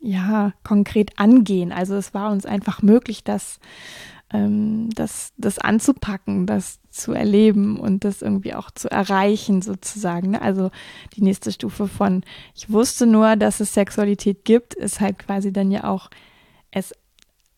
ja 0.00 0.52
konkret 0.62 1.18
angehen. 1.18 1.72
Also 1.72 1.94
es 1.94 2.14
war 2.14 2.30
uns 2.30 2.46
einfach 2.46 2.82
möglich, 2.82 3.24
das, 3.24 3.58
ähm, 4.34 4.90
das, 4.94 5.32
das 5.38 5.58
anzupacken, 5.58 6.46
das 6.46 6.80
zu 6.90 7.12
erleben 7.12 7.78
und 7.78 8.04
das 8.04 8.20
irgendwie 8.20 8.54
auch 8.54 8.70
zu 8.70 8.90
erreichen 8.90 9.62
sozusagen. 9.62 10.32
Ne? 10.32 10.42
Also 10.42 10.70
die 11.16 11.22
nächste 11.22 11.52
Stufe 11.52 11.88
von 11.88 12.22
ich 12.54 12.70
wusste 12.70 13.06
nur, 13.06 13.36
dass 13.36 13.60
es 13.60 13.72
Sexualität 13.72 14.44
gibt, 14.44 14.74
ist 14.74 15.00
halt 15.00 15.20
quasi 15.20 15.52
dann 15.52 15.70
ja 15.70 15.84
auch 15.84 16.10
es 16.72 16.92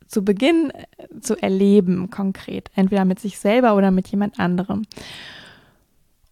zu 0.07 0.23
Beginn 0.25 0.71
äh, 0.71 1.21
zu 1.21 1.41
erleben 1.43 2.11
konkret, 2.11 2.71
entweder 2.77 3.05
mit 3.05 3.19
sich 3.19 3.39
selber 3.39 3.75
oder 3.75 3.91
mit 3.91 4.07
jemand 4.09 4.39
anderem. 4.39 4.83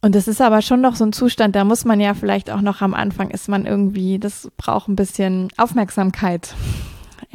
Und 0.02 0.14
das 0.14 0.28
ist 0.28 0.42
aber 0.42 0.60
schon 0.60 0.82
noch 0.82 0.96
so 0.96 1.06
ein 1.06 1.14
Zustand, 1.14 1.56
da 1.56 1.64
muss 1.64 1.86
man 1.86 1.98
ja 1.98 2.12
vielleicht 2.12 2.50
auch 2.50 2.60
noch 2.60 2.82
am 2.82 2.92
Anfang 2.92 3.30
ist 3.30 3.48
man 3.48 3.64
irgendwie, 3.64 4.18
das 4.18 4.50
braucht 4.58 4.88
ein 4.88 4.96
bisschen 4.96 5.48
Aufmerksamkeit. 5.56 6.54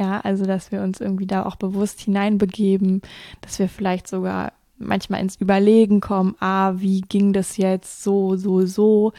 Ja, 0.00 0.18
also 0.22 0.46
dass 0.46 0.72
wir 0.72 0.80
uns 0.80 0.98
irgendwie 0.98 1.26
da 1.26 1.44
auch 1.44 1.56
bewusst 1.56 2.00
hineinbegeben, 2.00 3.02
dass 3.42 3.58
wir 3.58 3.68
vielleicht 3.68 4.08
sogar 4.08 4.54
manchmal 4.78 5.20
ins 5.20 5.36
Überlegen 5.36 6.00
kommen, 6.00 6.36
ah, 6.40 6.72
wie 6.76 7.02
ging 7.02 7.34
das 7.34 7.58
jetzt 7.58 8.02
so, 8.02 8.34
so, 8.36 8.64
so. 8.64 9.12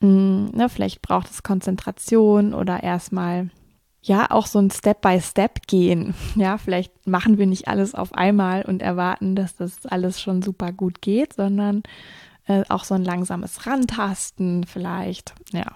Hm, 0.00 0.52
ne, 0.52 0.68
vielleicht 0.68 1.02
braucht 1.02 1.30
es 1.30 1.42
Konzentration 1.42 2.54
oder 2.54 2.84
erstmal 2.84 3.50
ja 4.02 4.30
auch 4.30 4.46
so 4.46 4.60
ein 4.60 4.70
Step 4.70 5.00
by 5.00 5.20
Step 5.20 5.66
gehen. 5.66 6.14
Ja, 6.36 6.58
vielleicht 6.58 7.08
machen 7.08 7.36
wir 7.36 7.46
nicht 7.48 7.66
alles 7.66 7.96
auf 7.96 8.14
einmal 8.14 8.62
und 8.62 8.82
erwarten, 8.82 9.34
dass 9.34 9.56
das 9.56 9.84
alles 9.84 10.20
schon 10.20 10.42
super 10.42 10.70
gut 10.70 11.02
geht, 11.02 11.32
sondern 11.34 11.82
äh, 12.46 12.62
auch 12.68 12.84
so 12.84 12.94
ein 12.94 13.04
langsames 13.04 13.66
Rantasten 13.66 14.62
vielleicht. 14.62 15.34
Ja, 15.52 15.72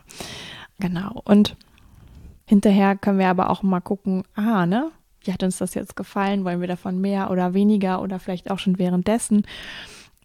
genau. 0.79 1.23
Und 1.25 1.57
hinterher 2.49 2.97
können 2.97 3.19
wir 3.19 3.29
aber 3.29 3.51
auch 3.51 3.63
mal 3.63 3.81
gucken, 3.81 4.25
ah, 4.35 4.65
ne? 4.67 4.91
Wie 5.23 5.33
hat 5.33 5.43
uns 5.43 5.59
das 5.59 5.75
jetzt 5.75 5.97
gefallen? 5.97 6.45
Wollen 6.45 6.61
wir 6.61 6.69
davon 6.69 7.01
mehr 7.01 7.31
oder 7.31 7.53
weniger 7.53 8.01
oder 8.01 8.19
vielleicht 8.19 8.51
auch 8.51 8.59
schon 8.59 8.79
währenddessen? 8.79 9.47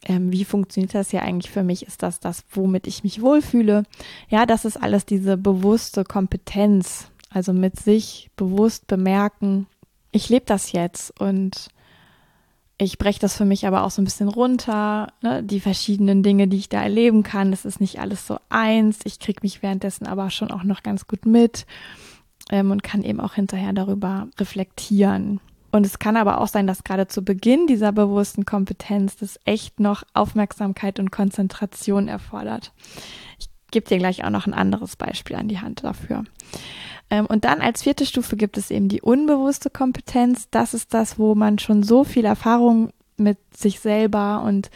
Ähm, 0.05 0.31
wie 0.31 0.45
funktioniert 0.45 0.95
das 0.95 1.11
ja 1.11 1.21
eigentlich 1.21 1.51
für 1.51 1.63
mich? 1.63 1.85
Ist 1.85 2.01
das 2.01 2.21
das, 2.21 2.45
womit 2.51 2.87
ich 2.87 3.03
mich 3.03 3.21
wohlfühle? 3.21 3.83
Ja, 4.29 4.45
das 4.45 4.63
ist 4.63 4.77
alles 4.77 5.05
diese 5.05 5.35
bewusste 5.35 6.05
Kompetenz. 6.05 7.09
Also 7.29 7.51
mit 7.51 7.77
sich 7.79 8.29
bewusst 8.37 8.87
bemerken, 8.87 9.67
ich 10.11 10.29
lebe 10.29 10.45
das 10.45 10.71
jetzt 10.71 11.19
und 11.19 11.69
ich 12.77 12.97
breche 12.97 13.19
das 13.19 13.35
für 13.35 13.45
mich 13.45 13.67
aber 13.67 13.83
auch 13.83 13.91
so 13.91 14.01
ein 14.01 14.05
bisschen 14.05 14.29
runter, 14.29 15.11
ne? 15.21 15.43
die 15.43 15.59
verschiedenen 15.59 16.23
Dinge, 16.23 16.47
die 16.47 16.57
ich 16.57 16.69
da 16.69 16.81
erleben 16.81 17.23
kann. 17.23 17.51
Das 17.51 17.65
ist 17.65 17.81
nicht 17.81 17.99
alles 17.99 18.27
so 18.27 18.37
eins. 18.49 18.99
Ich 19.03 19.19
kriege 19.19 19.39
mich 19.41 19.63
währenddessen 19.63 20.05
aber 20.05 20.29
schon 20.29 20.51
auch 20.51 20.63
noch 20.63 20.83
ganz 20.83 21.07
gut 21.07 21.25
mit 21.25 21.65
ähm, 22.51 22.71
und 22.71 22.83
kann 22.83 23.03
eben 23.03 23.19
auch 23.19 23.33
hinterher 23.33 23.73
darüber 23.73 24.27
reflektieren. 24.39 25.39
Und 25.71 25.87
es 25.87 25.97
kann 25.97 26.17
aber 26.17 26.39
auch 26.39 26.47
sein, 26.47 26.67
dass 26.67 26.83
gerade 26.83 27.07
zu 27.07 27.23
Beginn 27.23 27.65
dieser 27.65 27.91
bewussten 27.91 28.45
Kompetenz 28.45 29.15
das 29.15 29.39
echt 29.43 29.79
noch 29.79 30.03
Aufmerksamkeit 30.13 30.99
und 30.99 31.11
Konzentration 31.11 32.07
erfordert. 32.07 32.71
Ich 33.39 33.49
gebe 33.71 33.89
dir 33.89 33.97
gleich 33.97 34.23
auch 34.23 34.29
noch 34.29 34.45
ein 34.45 34.53
anderes 34.53 34.95
Beispiel 34.95 35.35
an 35.35 35.47
die 35.47 35.59
Hand 35.59 35.83
dafür. 35.83 36.25
Ähm, 37.09 37.25
und 37.25 37.43
dann 37.45 37.59
als 37.59 37.81
vierte 37.81 38.05
Stufe 38.05 38.37
gibt 38.37 38.57
es 38.57 38.69
eben 38.69 38.87
die 38.87 39.01
unbewusste 39.01 39.71
Kompetenz. 39.71 40.47
Das 40.51 40.75
ist 40.75 40.93
das, 40.93 41.17
wo 41.17 41.33
man 41.33 41.57
schon 41.57 41.81
so 41.81 42.03
viel 42.03 42.25
Erfahrung 42.25 42.91
mit 43.17 43.37
sich 43.55 43.79
selber 43.79 44.43
und 44.43 44.69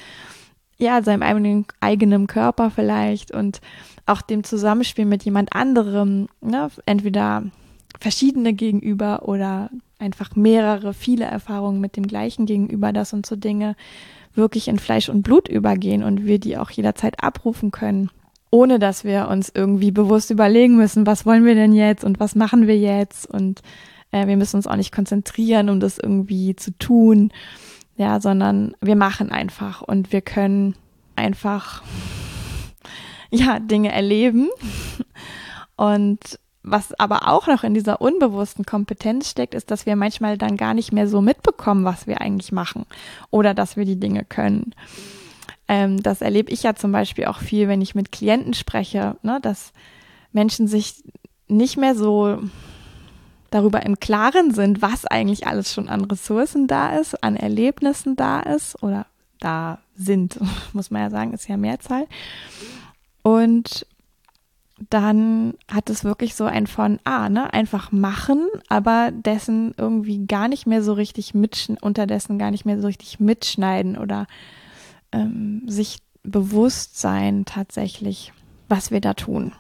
ja, 0.78 1.02
seinem 1.02 1.24
eigenen, 1.24 1.66
eigenen 1.80 2.28
Körper 2.28 2.70
vielleicht 2.70 3.32
und 3.32 3.62
auch 4.06 4.22
dem 4.22 4.44
Zusammenspiel 4.44 5.06
mit 5.06 5.24
jemand 5.24 5.54
anderem, 5.54 6.28
ne, 6.42 6.70
entweder 6.86 7.44
verschiedene 8.00 8.54
gegenüber 8.54 9.28
oder 9.28 9.70
einfach 10.00 10.36
mehrere, 10.36 10.94
viele 10.94 11.26
Erfahrungen 11.26 11.82
mit 11.82 11.98
dem 11.98 12.08
gleichen 12.08 12.46
gegenüber, 12.46 12.94
dass 12.94 13.14
uns 13.14 13.28
so 13.28 13.36
Dinge 13.36 13.76
wirklich 14.36 14.68
in 14.68 14.78
Fleisch 14.78 15.10
und 15.10 15.24
Blut 15.24 15.48
übergehen 15.48 16.04
und 16.04 16.26
wir 16.26 16.40
die 16.40 16.58
auch 16.58 16.70
jederzeit 16.70 17.24
abrufen 17.24 17.72
können 17.72 18.12
ohne 18.50 18.80
dass 18.80 19.04
wir 19.04 19.28
uns 19.28 19.52
irgendwie 19.54 19.92
bewusst 19.92 20.32
überlegen 20.32 20.78
müssen, 20.78 21.06
was 21.06 21.26
wollen 21.26 21.46
wir 21.46 21.56
denn 21.56 21.74
jetzt 21.74 22.04
und 22.04 22.20
was 22.20 22.36
machen 22.36 22.68
wir 22.68 22.78
jetzt 22.78 23.30
und 23.30 23.62
äh, 24.12 24.28
wir 24.28 24.38
müssen 24.38 24.58
uns 24.58 24.68
auch 24.68 24.76
nicht 24.76 24.94
konzentrieren, 24.94 25.70
um 25.70 25.80
das 25.80 25.98
irgendwie 25.98 26.56
zu 26.56 26.72
tun, 26.78 27.32
ja, 27.98 28.22
sondern 28.22 28.76
wir 28.80 28.96
machen 28.96 29.32
einfach 29.32 29.82
und 29.82 30.12
wir 30.12 30.22
können 30.22 30.76
einfach 31.16 31.84
ja 33.32 33.60
Dinge 33.60 33.92
erleben 33.92 34.50
und 35.76 36.40
was 36.70 36.94
aber 37.00 37.30
auch 37.30 37.48
noch 37.48 37.64
in 37.64 37.74
dieser 37.74 38.02
unbewussten 38.02 38.66
Kompetenz 38.66 39.30
steckt, 39.30 39.56
ist, 39.56 39.72
dass 39.72 39.86
wir 39.86 39.96
manchmal 39.96 40.38
dann 40.38 40.58
gar 40.58 40.74
nicht 40.74 40.92
mehr 40.92 41.08
so 41.08 41.22
mitbekommen, 41.22 41.86
was 41.86 42.08
wir 42.08 42.20
eigentlich 42.20 42.52
machen 42.52 42.86
oder 43.32 43.54
dass 43.54 43.78
wir 43.78 43.86
die 43.86 44.00
Dinge 44.00 44.26
können. 44.26 44.76
Ähm, 45.68 46.04
das 46.04 46.22
erlebe 46.22 46.52
ich 46.52 46.64
ja 46.64 46.76
zum 46.76 46.92
Beispiel 46.92 47.26
auch 47.26 47.40
viel, 47.40 47.68
wenn 47.68 47.82
ich 47.82 47.96
mit 47.96 48.12
Klienten 48.12 48.54
spreche, 48.54 49.16
ne, 49.22 49.40
dass 49.42 49.72
Menschen 50.34 50.68
sich 50.68 51.04
nicht 51.48 51.78
mehr 51.78 51.96
so 51.96 52.40
darüber 53.52 53.86
im 53.86 54.00
Klaren 54.00 54.54
sind, 54.54 54.82
was 54.82 55.06
eigentlich 55.06 55.48
alles 55.48 55.74
schon 55.74 55.90
an 55.90 56.06
Ressourcen 56.06 56.68
da 56.68 56.98
ist, 56.98 57.24
an 57.24 57.36
Erlebnissen 57.36 58.16
da 58.16 58.42
ist 58.42 58.82
oder 58.84 59.06
da 59.40 59.80
sind, 59.96 60.40
muss 60.74 60.92
man 60.92 61.04
ja 61.04 61.10
sagen, 61.10 61.34
ist 61.34 61.48
ja 61.48 61.58
Mehrzahl. 61.58 62.08
Und 63.24 63.86
dann 64.90 65.56
hat 65.72 65.90
es 65.90 66.04
wirklich 66.04 66.36
so 66.36 66.46
ein 66.46 66.68
von, 66.68 67.00
ah, 67.04 67.30
ne, 67.30 67.52
einfach 67.52 67.92
machen, 67.92 68.48
aber 68.70 69.12
dessen 69.12 69.74
irgendwie 69.76 70.28
gar 70.28 70.48
nicht 70.48 70.68
mehr 70.68 70.84
so 70.84 70.94
richtig 70.94 71.34
mitschneiden, 71.34 71.82
unterdessen 71.82 72.38
gar 72.38 72.52
nicht 72.52 72.66
mehr 72.66 72.80
so 72.80 72.88
richtig 72.88 73.20
mitschneiden 73.20 73.98
oder 73.98 74.28
ähm, 75.12 75.64
sich 75.68 76.00
bewusst 76.24 77.00
sein 77.00 77.46
tatsächlich, 77.46 78.34
was 78.70 78.92
wir 78.92 79.02
da 79.02 79.14
tun. 79.16 79.54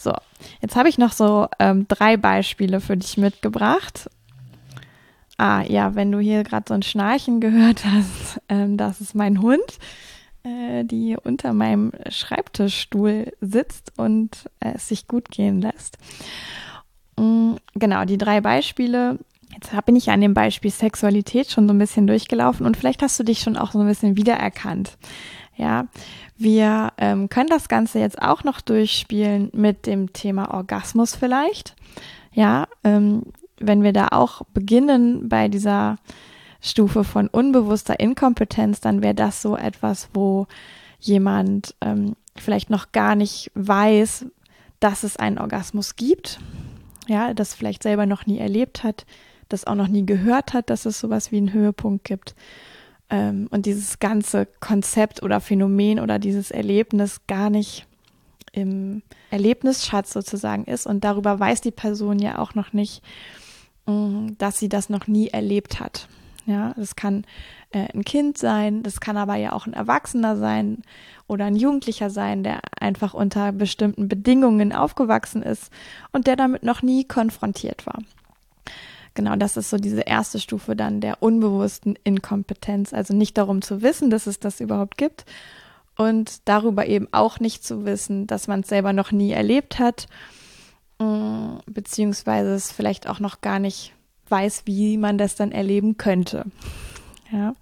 So, 0.00 0.14
jetzt 0.62 0.76
habe 0.76 0.88
ich 0.88 0.96
noch 0.96 1.12
so 1.12 1.46
ähm, 1.58 1.86
drei 1.86 2.16
Beispiele 2.16 2.80
für 2.80 2.96
dich 2.96 3.18
mitgebracht. 3.18 4.08
Ah, 5.36 5.62
ja, 5.62 5.94
wenn 5.94 6.10
du 6.10 6.18
hier 6.18 6.42
gerade 6.42 6.64
so 6.68 6.74
ein 6.74 6.82
Schnarchen 6.82 7.40
gehört 7.40 7.84
hast, 7.84 8.40
ähm, 8.48 8.78
das 8.78 9.02
ist 9.02 9.14
mein 9.14 9.42
Hund, 9.42 9.78
äh, 10.42 10.84
die 10.84 11.18
unter 11.22 11.52
meinem 11.52 11.92
Schreibtischstuhl 12.08 13.32
sitzt 13.42 13.92
und 13.98 14.48
äh, 14.60 14.72
es 14.74 14.88
sich 14.88 15.06
gut 15.06 15.30
gehen 15.30 15.60
lässt. 15.60 15.98
Mm, 17.18 17.56
genau, 17.74 18.06
die 18.06 18.18
drei 18.18 18.40
Beispiele 18.40 19.18
Jetzt 19.52 19.84
bin 19.84 19.96
ich 19.96 20.10
an 20.10 20.20
dem 20.20 20.32
Beispiel 20.32 20.70
Sexualität 20.70 21.50
schon 21.50 21.66
so 21.66 21.74
ein 21.74 21.78
bisschen 21.78 22.06
durchgelaufen 22.06 22.64
und 22.64 22.76
vielleicht 22.76 23.02
hast 23.02 23.18
du 23.18 23.24
dich 23.24 23.40
schon 23.40 23.56
auch 23.56 23.72
so 23.72 23.80
ein 23.80 23.86
bisschen 23.86 24.16
wiedererkannt. 24.16 24.96
Ja, 25.56 25.88
wir 26.40 26.92
ähm, 26.98 27.28
können 27.28 27.48
das 27.48 27.68
Ganze 27.68 27.98
jetzt 27.98 28.20
auch 28.20 28.44
noch 28.44 28.60
durchspielen 28.60 29.50
mit 29.52 29.86
dem 29.86 30.12
Thema 30.12 30.52
Orgasmus 30.52 31.14
vielleicht. 31.14 31.76
Ja, 32.32 32.66
ähm, 32.84 33.22
wenn 33.58 33.82
wir 33.82 33.92
da 33.92 34.08
auch 34.12 34.42
beginnen 34.54 35.28
bei 35.28 35.48
dieser 35.48 35.96
Stufe 36.60 37.04
von 37.04 37.28
unbewusster 37.28 38.00
Inkompetenz, 38.00 38.80
dann 38.80 39.02
wäre 39.02 39.14
das 39.14 39.42
so 39.42 39.56
etwas, 39.56 40.08
wo 40.14 40.46
jemand 40.98 41.74
ähm, 41.80 42.16
vielleicht 42.36 42.70
noch 42.70 42.92
gar 42.92 43.14
nicht 43.14 43.50
weiß, 43.54 44.26
dass 44.80 45.02
es 45.02 45.16
einen 45.16 45.38
Orgasmus 45.38 45.96
gibt 45.96 46.40
ja, 47.10 47.34
das 47.34 47.54
vielleicht 47.54 47.82
selber 47.82 48.06
noch 48.06 48.26
nie 48.26 48.38
erlebt 48.38 48.84
hat, 48.84 49.04
das 49.48 49.66
auch 49.66 49.74
noch 49.74 49.88
nie 49.88 50.06
gehört 50.06 50.54
hat, 50.54 50.70
dass 50.70 50.86
es 50.86 51.00
sowas 51.00 51.32
wie 51.32 51.38
einen 51.38 51.52
Höhepunkt 51.52 52.04
gibt 52.04 52.36
ähm, 53.10 53.48
und 53.50 53.66
dieses 53.66 53.98
ganze 53.98 54.46
Konzept 54.60 55.22
oder 55.22 55.40
Phänomen 55.40 56.00
oder 56.00 56.18
dieses 56.18 56.50
Erlebnis 56.50 57.20
gar 57.26 57.50
nicht 57.50 57.86
im 58.52 59.02
Erlebnisschatz 59.30 60.12
sozusagen 60.12 60.64
ist 60.64 60.86
und 60.86 61.04
darüber 61.04 61.38
weiß 61.38 61.60
die 61.60 61.70
Person 61.70 62.18
ja 62.18 62.38
auch 62.38 62.54
noch 62.54 62.72
nicht, 62.72 63.02
mm, 63.86 64.30
dass 64.38 64.58
sie 64.58 64.68
das 64.68 64.88
noch 64.88 65.06
nie 65.06 65.28
erlebt 65.28 65.80
hat. 65.80 66.08
Ja, 66.46 66.72
das 66.76 66.96
kann 66.96 67.24
äh, 67.70 67.86
ein 67.94 68.04
Kind 68.04 68.38
sein, 68.38 68.82
das 68.82 69.00
kann 69.00 69.16
aber 69.16 69.36
ja 69.36 69.52
auch 69.52 69.66
ein 69.66 69.72
Erwachsener 69.72 70.36
sein 70.36 70.82
oder 71.28 71.44
ein 71.44 71.54
Jugendlicher 71.54 72.10
sein, 72.10 72.42
der 72.42 72.60
einfach 72.80 73.14
unter 73.14 73.52
bestimmten 73.52 74.08
Bedingungen 74.08 74.72
aufgewachsen 74.72 75.42
ist 75.42 75.70
und 76.12 76.26
der 76.26 76.36
damit 76.36 76.62
noch 76.62 76.82
nie 76.82 77.04
konfrontiert 77.04 77.86
war. 77.86 77.98
Genau, 79.14 79.36
das 79.36 79.56
ist 79.56 79.70
so 79.70 79.76
diese 79.76 80.02
erste 80.02 80.38
Stufe 80.38 80.76
dann 80.76 81.00
der 81.00 81.22
unbewussten 81.22 81.98
Inkompetenz. 82.04 82.92
Also 82.92 83.14
nicht 83.14 83.36
darum 83.36 83.62
zu 83.62 83.82
wissen, 83.82 84.10
dass 84.10 84.26
es 84.26 84.38
das 84.38 84.60
überhaupt 84.60 84.96
gibt 84.96 85.24
und 85.96 86.48
darüber 86.48 86.86
eben 86.86 87.08
auch 87.12 87.40
nicht 87.40 87.64
zu 87.64 87.84
wissen, 87.84 88.26
dass 88.26 88.48
man 88.48 88.60
es 88.60 88.68
selber 88.68 88.92
noch 88.92 89.12
nie 89.12 89.32
erlebt 89.32 89.78
hat, 89.78 90.06
mm, 90.98 91.58
beziehungsweise 91.66 92.54
es 92.54 92.72
vielleicht 92.72 93.08
auch 93.08 93.20
noch 93.20 93.40
gar 93.40 93.58
nicht 93.58 93.92
weiß, 94.28 94.62
wie 94.64 94.96
man 94.96 95.18
das 95.18 95.34
dann 95.34 95.52
erleben 95.52 95.96
könnte. 95.96 96.46
Ja. 97.32 97.54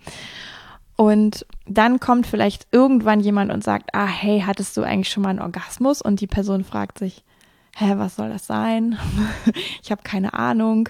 Und 0.97 1.47
dann 1.67 2.01
kommt 2.01 2.27
vielleicht 2.27 2.67
irgendwann 2.73 3.21
jemand 3.21 3.53
und 3.53 3.65
sagt, 3.65 3.91
ah, 3.95 4.07
hey, 4.07 4.43
hattest 4.47 4.77
du 4.77 4.83
eigentlich 4.83 5.11
schon 5.11 5.23
mal 5.23 5.31
einen 5.31 5.41
Orgasmus? 5.41 6.03
Und 6.03 6.21
die 6.21 6.27
Person 6.27 6.65
fragt 6.65 6.99
sich, 6.99 7.25
hä, 7.79 7.95
was 7.97 8.17
soll 8.17 8.31
das 8.31 8.47
sein? 8.47 8.99
ich 9.83 9.91
habe 9.91 10.03
keine 10.03 10.35
Ahnung. 10.35 10.89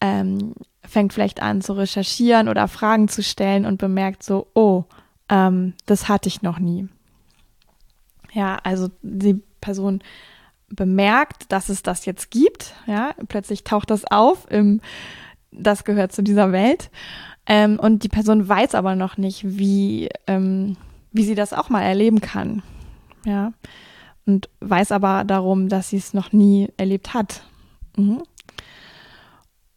Ähm, 0.00 0.54
fängt 0.86 1.12
vielleicht 1.12 1.40
an 1.40 1.62
zu 1.62 1.72
recherchieren 1.72 2.48
oder 2.48 2.68
Fragen 2.68 3.08
zu 3.08 3.22
stellen 3.22 3.64
und 3.64 3.78
bemerkt 3.78 4.22
so, 4.22 4.46
oh, 4.54 4.84
ähm, 5.28 5.72
das 5.86 6.08
hatte 6.08 6.28
ich 6.28 6.42
noch 6.42 6.58
nie. 6.58 6.88
Ja, 8.32 8.58
also 8.64 8.88
die 9.02 9.42
Person 9.60 10.02
bemerkt, 10.68 11.50
dass 11.52 11.68
es 11.68 11.82
das 11.82 12.04
jetzt 12.04 12.30
gibt. 12.30 12.74
Ja, 12.86 13.14
plötzlich 13.28 13.64
taucht 13.64 13.90
das 13.90 14.04
auf 14.04 14.50
im, 14.50 14.80
das 15.50 15.84
gehört 15.84 16.12
zu 16.12 16.22
dieser 16.22 16.52
Welt. 16.52 16.90
Ähm, 17.46 17.78
und 17.78 18.02
die 18.02 18.08
Person 18.08 18.48
weiß 18.48 18.74
aber 18.74 18.94
noch 18.96 19.16
nicht, 19.16 19.42
wie, 19.44 20.08
ähm, 20.26 20.76
wie 21.12 21.24
sie 21.24 21.34
das 21.34 21.52
auch 21.52 21.68
mal 21.68 21.82
erleben 21.82 22.20
kann. 22.20 22.62
Ja. 23.24 23.52
Und 24.26 24.48
weiß 24.60 24.92
aber 24.92 25.24
darum, 25.24 25.68
dass 25.68 25.90
sie 25.90 25.98
es 25.98 26.14
noch 26.14 26.32
nie 26.32 26.68
erlebt 26.76 27.14
hat. 27.14 27.42
Mhm. 27.96 28.22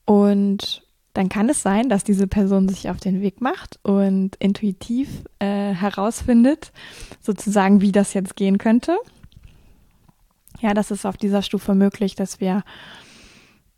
Und 0.05 0.83
dann 1.13 1.29
kann 1.29 1.49
es 1.49 1.61
sein, 1.61 1.89
dass 1.89 2.03
diese 2.03 2.27
Person 2.27 2.69
sich 2.69 2.89
auf 2.89 2.97
den 2.97 3.21
Weg 3.21 3.41
macht 3.41 3.79
und 3.83 4.35
intuitiv 4.37 5.23
äh, 5.39 5.73
herausfindet, 5.73 6.71
sozusagen, 7.21 7.81
wie 7.81 7.91
das 7.91 8.13
jetzt 8.13 8.35
gehen 8.35 8.57
könnte. 8.57 8.97
Ja, 10.59 10.73
das 10.73 10.91
ist 10.91 11.05
auf 11.05 11.17
dieser 11.17 11.41
Stufe 11.41 11.75
möglich, 11.75 12.15
dass 12.15 12.39
wir 12.39 12.63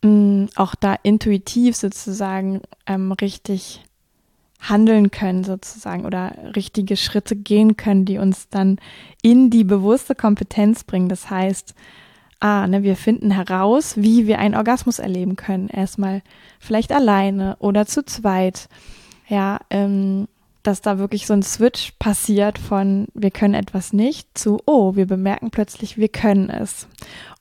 mh, 0.03 0.09
mm, 0.09 0.49
auch 0.55 0.75
da 0.75 0.95
intuitiv 1.01 1.75
sozusagen 1.75 2.61
ähm, 2.85 3.11
richtig 3.13 3.83
handeln 4.60 5.10
können 5.10 5.44
sozusagen 5.44 6.06
oder 6.06 6.34
richtige 6.56 6.98
Schritte 6.98 7.36
gehen 7.36 7.78
können, 7.78 8.06
die 8.06 8.18
uns 8.18 8.50
dann 8.50 8.78
in 9.22 9.50
die 9.50 9.63
bewusste 9.63 10.16
Kompetenz 10.16 10.84
bringen. 10.84 11.08
Das 11.08 11.30
heißt, 11.30 11.74
ah, 12.39 12.68
ne, 12.68 12.84
wir 12.84 12.96
finden 12.96 13.32
heraus, 13.32 13.96
wie 13.98 14.28
wir 14.28 14.39
einen 14.39 14.56
Orgasmus 14.56 15.00
erleben 15.00 15.36
können. 15.36 15.70
Erstmal 15.70 16.22
vielleicht 16.60 16.92
alleine 16.92 17.56
oder 17.60 17.86
zu 17.86 18.04
zweit. 18.04 18.68
Ja, 19.28 19.60
ähm, 19.70 20.28
dass 20.63 20.82
da 20.82 21.00
wirklich 21.00 21.26
so 21.26 21.34
ein 21.34 21.43
Switch 21.43 21.93
passiert 22.00 22.58
von 22.58 23.08
wir 23.13 23.32
können 23.32 23.54
etwas 23.54 23.93
nicht 23.93 24.38
zu 24.38 24.60
oh, 24.65 24.95
wir 24.95 25.06
bemerken 25.06 25.52
plötzlich, 25.52 25.98
wir 25.98 26.10
können 26.10 26.50
es. 26.50 26.88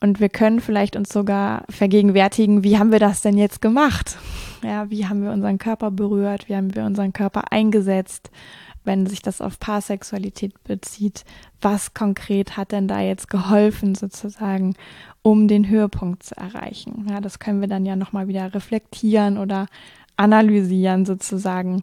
Und 0.00 0.20
wir 0.20 0.28
können 0.28 0.60
vielleicht 0.60 0.94
uns 0.94 1.08
sogar 1.08 1.64
vergegenwärtigen, 1.68 2.62
wie 2.62 2.78
haben 2.78 2.92
wir 2.92 3.00
das 3.00 3.20
denn 3.20 3.36
jetzt 3.36 3.60
gemacht? 3.60 4.16
Ja, 4.62 4.90
wie 4.90 5.06
haben 5.06 5.22
wir 5.22 5.32
unseren 5.32 5.58
Körper 5.58 5.90
berührt? 5.90 6.48
Wie 6.48 6.56
haben 6.56 6.74
wir 6.74 6.84
unseren 6.84 7.12
Körper 7.12 7.52
eingesetzt? 7.52 8.30
Wenn 8.84 9.06
sich 9.06 9.20
das 9.20 9.40
auf 9.40 9.58
Paarsexualität 9.58 10.62
bezieht, 10.64 11.24
was 11.60 11.94
konkret 11.94 12.56
hat 12.56 12.72
denn 12.72 12.88
da 12.88 13.00
jetzt 13.00 13.28
geholfen 13.28 13.94
sozusagen, 13.94 14.74
um 15.22 15.48
den 15.48 15.68
Höhepunkt 15.68 16.22
zu 16.22 16.36
erreichen? 16.36 17.06
Ja, 17.10 17.20
das 17.20 17.38
können 17.40 17.60
wir 17.60 17.68
dann 17.68 17.84
ja 17.84 17.96
nochmal 17.96 18.28
wieder 18.28 18.54
reflektieren 18.54 19.36
oder 19.36 19.66
analysieren 20.16 21.04
sozusagen, 21.04 21.82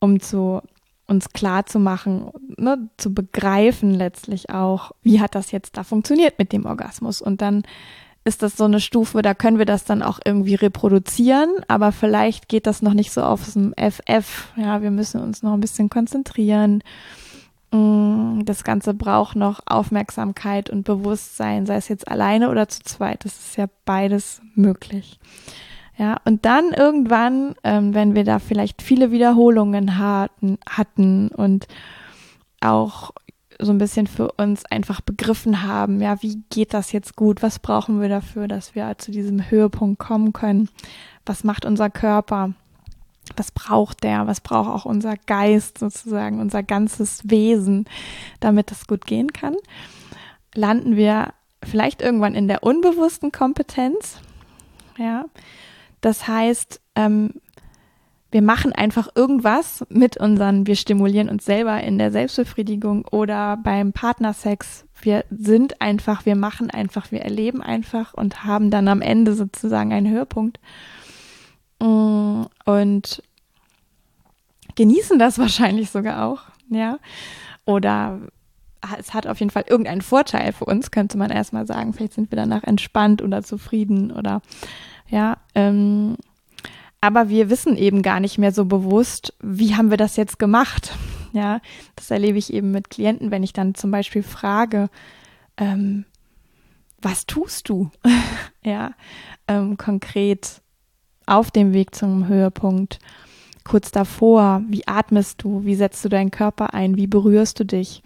um 0.00 0.20
zu 0.20 0.62
uns 1.06 1.30
klar 1.30 1.66
zu 1.66 1.78
machen, 1.78 2.30
ne, 2.56 2.88
zu 2.96 3.14
begreifen 3.14 3.94
letztlich 3.94 4.50
auch, 4.50 4.92
wie 5.02 5.20
hat 5.20 5.34
das 5.34 5.52
jetzt 5.52 5.76
da 5.76 5.84
funktioniert 5.84 6.38
mit 6.38 6.52
dem 6.52 6.66
Orgasmus. 6.66 7.22
Und 7.22 7.42
dann 7.42 7.62
ist 8.24 8.42
das 8.42 8.56
so 8.56 8.64
eine 8.64 8.80
Stufe, 8.80 9.22
da 9.22 9.34
können 9.34 9.58
wir 9.58 9.66
das 9.66 9.84
dann 9.84 10.02
auch 10.02 10.18
irgendwie 10.24 10.56
reproduzieren, 10.56 11.48
aber 11.68 11.92
vielleicht 11.92 12.48
geht 12.48 12.66
das 12.66 12.82
noch 12.82 12.94
nicht 12.94 13.12
so 13.12 13.22
auf 13.22 13.52
dem 13.52 13.72
FF. 13.74 14.48
Ja, 14.56 14.82
wir 14.82 14.90
müssen 14.90 15.20
uns 15.20 15.44
noch 15.44 15.52
ein 15.52 15.60
bisschen 15.60 15.88
konzentrieren. 15.90 16.82
Mm, 17.70 18.40
das 18.44 18.64
Ganze 18.64 18.94
braucht 18.94 19.36
noch 19.36 19.60
Aufmerksamkeit 19.66 20.70
und 20.70 20.82
Bewusstsein, 20.82 21.66
sei 21.66 21.76
es 21.76 21.88
jetzt 21.88 22.08
alleine 22.08 22.50
oder 22.50 22.68
zu 22.68 22.80
zweit. 22.82 23.24
Das 23.24 23.38
ist 23.38 23.56
ja 23.56 23.66
beides 23.84 24.40
möglich. 24.56 25.20
Ja, 25.98 26.20
und 26.24 26.44
dann 26.44 26.72
irgendwann, 26.72 27.54
ähm, 27.64 27.94
wenn 27.94 28.14
wir 28.14 28.24
da 28.24 28.38
vielleicht 28.38 28.82
viele 28.82 29.10
Wiederholungen 29.10 29.98
hatten, 29.98 30.58
hatten 30.68 31.28
und 31.28 31.66
auch 32.60 33.12
so 33.58 33.72
ein 33.72 33.78
bisschen 33.78 34.06
für 34.06 34.32
uns 34.32 34.66
einfach 34.66 35.00
begriffen 35.00 35.62
haben, 35.62 36.02
ja, 36.02 36.22
wie 36.22 36.42
geht 36.50 36.74
das 36.74 36.92
jetzt 36.92 37.16
gut? 37.16 37.42
Was 37.42 37.58
brauchen 37.58 38.00
wir 38.02 38.10
dafür, 38.10 38.48
dass 38.48 38.74
wir 38.74 38.98
zu 38.98 39.10
diesem 39.10 39.50
Höhepunkt 39.50 39.98
kommen 39.98 40.34
können? 40.34 40.68
Was 41.24 41.44
macht 41.44 41.64
unser 41.64 41.88
Körper? 41.88 42.52
Was 43.36 43.50
braucht 43.50 44.04
der? 44.04 44.26
Was 44.26 44.42
braucht 44.42 44.68
auch 44.68 44.84
unser 44.84 45.16
Geist 45.16 45.78
sozusagen, 45.78 46.40
unser 46.40 46.62
ganzes 46.62 47.22
Wesen, 47.24 47.86
damit 48.40 48.70
das 48.70 48.86
gut 48.86 49.06
gehen 49.06 49.32
kann? 49.32 49.56
Landen 50.54 50.96
wir 50.96 51.32
vielleicht 51.62 52.02
irgendwann 52.02 52.34
in 52.34 52.48
der 52.48 52.62
unbewussten 52.62 53.32
Kompetenz, 53.32 54.18
ja, 54.98 55.24
das 56.06 56.28
heißt, 56.28 56.80
ähm, 56.94 57.30
wir 58.30 58.40
machen 58.40 58.72
einfach 58.72 59.08
irgendwas 59.16 59.84
mit 59.88 60.16
unseren, 60.16 60.64
wir 60.68 60.76
stimulieren 60.76 61.28
uns 61.28 61.44
selber 61.44 61.82
in 61.82 61.98
der 61.98 62.12
Selbstbefriedigung 62.12 63.04
oder 63.06 63.56
beim 63.56 63.92
Partnersex. 63.92 64.84
Wir 65.00 65.24
sind 65.30 65.80
einfach, 65.80 66.24
wir 66.24 66.36
machen 66.36 66.70
einfach, 66.70 67.10
wir 67.10 67.22
erleben 67.22 67.60
einfach 67.60 68.14
und 68.14 68.44
haben 68.44 68.70
dann 68.70 68.86
am 68.86 69.02
Ende 69.02 69.34
sozusagen 69.34 69.92
einen 69.92 70.08
Höhepunkt. 70.08 70.60
Mm, 71.82 72.42
und 72.64 73.20
genießen 74.76 75.18
das 75.18 75.38
wahrscheinlich 75.40 75.90
sogar 75.90 76.24
auch, 76.24 76.42
ja. 76.70 77.00
Oder 77.64 78.20
es 78.96 79.12
hat 79.12 79.26
auf 79.26 79.40
jeden 79.40 79.50
Fall 79.50 79.64
irgendeinen 79.68 80.02
Vorteil 80.02 80.52
für 80.52 80.66
uns, 80.66 80.92
könnte 80.92 81.18
man 81.18 81.32
erstmal 81.32 81.66
sagen. 81.66 81.92
Vielleicht 81.92 82.12
sind 82.12 82.30
wir 82.30 82.36
danach 82.36 82.62
entspannt 82.62 83.22
oder 83.22 83.42
zufrieden 83.42 84.12
oder 84.12 84.40
ja, 85.08 85.38
ähm, 85.54 86.16
aber 87.00 87.28
wir 87.28 87.50
wissen 87.50 87.76
eben 87.76 88.02
gar 88.02 88.20
nicht 88.20 88.38
mehr 88.38 88.52
so 88.52 88.64
bewusst, 88.64 89.34
wie 89.40 89.76
haben 89.76 89.90
wir 89.90 89.96
das 89.96 90.16
jetzt 90.16 90.38
gemacht. 90.38 90.94
Ja, 91.32 91.60
das 91.94 92.10
erlebe 92.10 92.38
ich 92.38 92.52
eben 92.52 92.70
mit 92.70 92.90
Klienten, 92.90 93.30
wenn 93.30 93.42
ich 93.42 93.52
dann 93.52 93.74
zum 93.74 93.90
Beispiel 93.90 94.22
frage, 94.22 94.88
ähm, 95.56 96.04
was 97.00 97.26
tust 97.26 97.68
du? 97.68 97.90
ja, 98.64 98.92
ähm, 99.46 99.76
konkret 99.76 100.62
auf 101.26 101.50
dem 101.50 101.72
Weg 101.72 101.94
zum 101.94 102.26
Höhepunkt, 102.26 102.98
kurz 103.64 103.90
davor, 103.90 104.62
wie 104.68 104.86
atmest 104.86 105.42
du, 105.42 105.64
wie 105.64 105.74
setzt 105.74 106.04
du 106.04 106.08
deinen 106.08 106.30
Körper 106.30 106.72
ein, 106.72 106.96
wie 106.96 107.06
berührst 107.06 107.60
du 107.60 107.64
dich? 107.64 108.02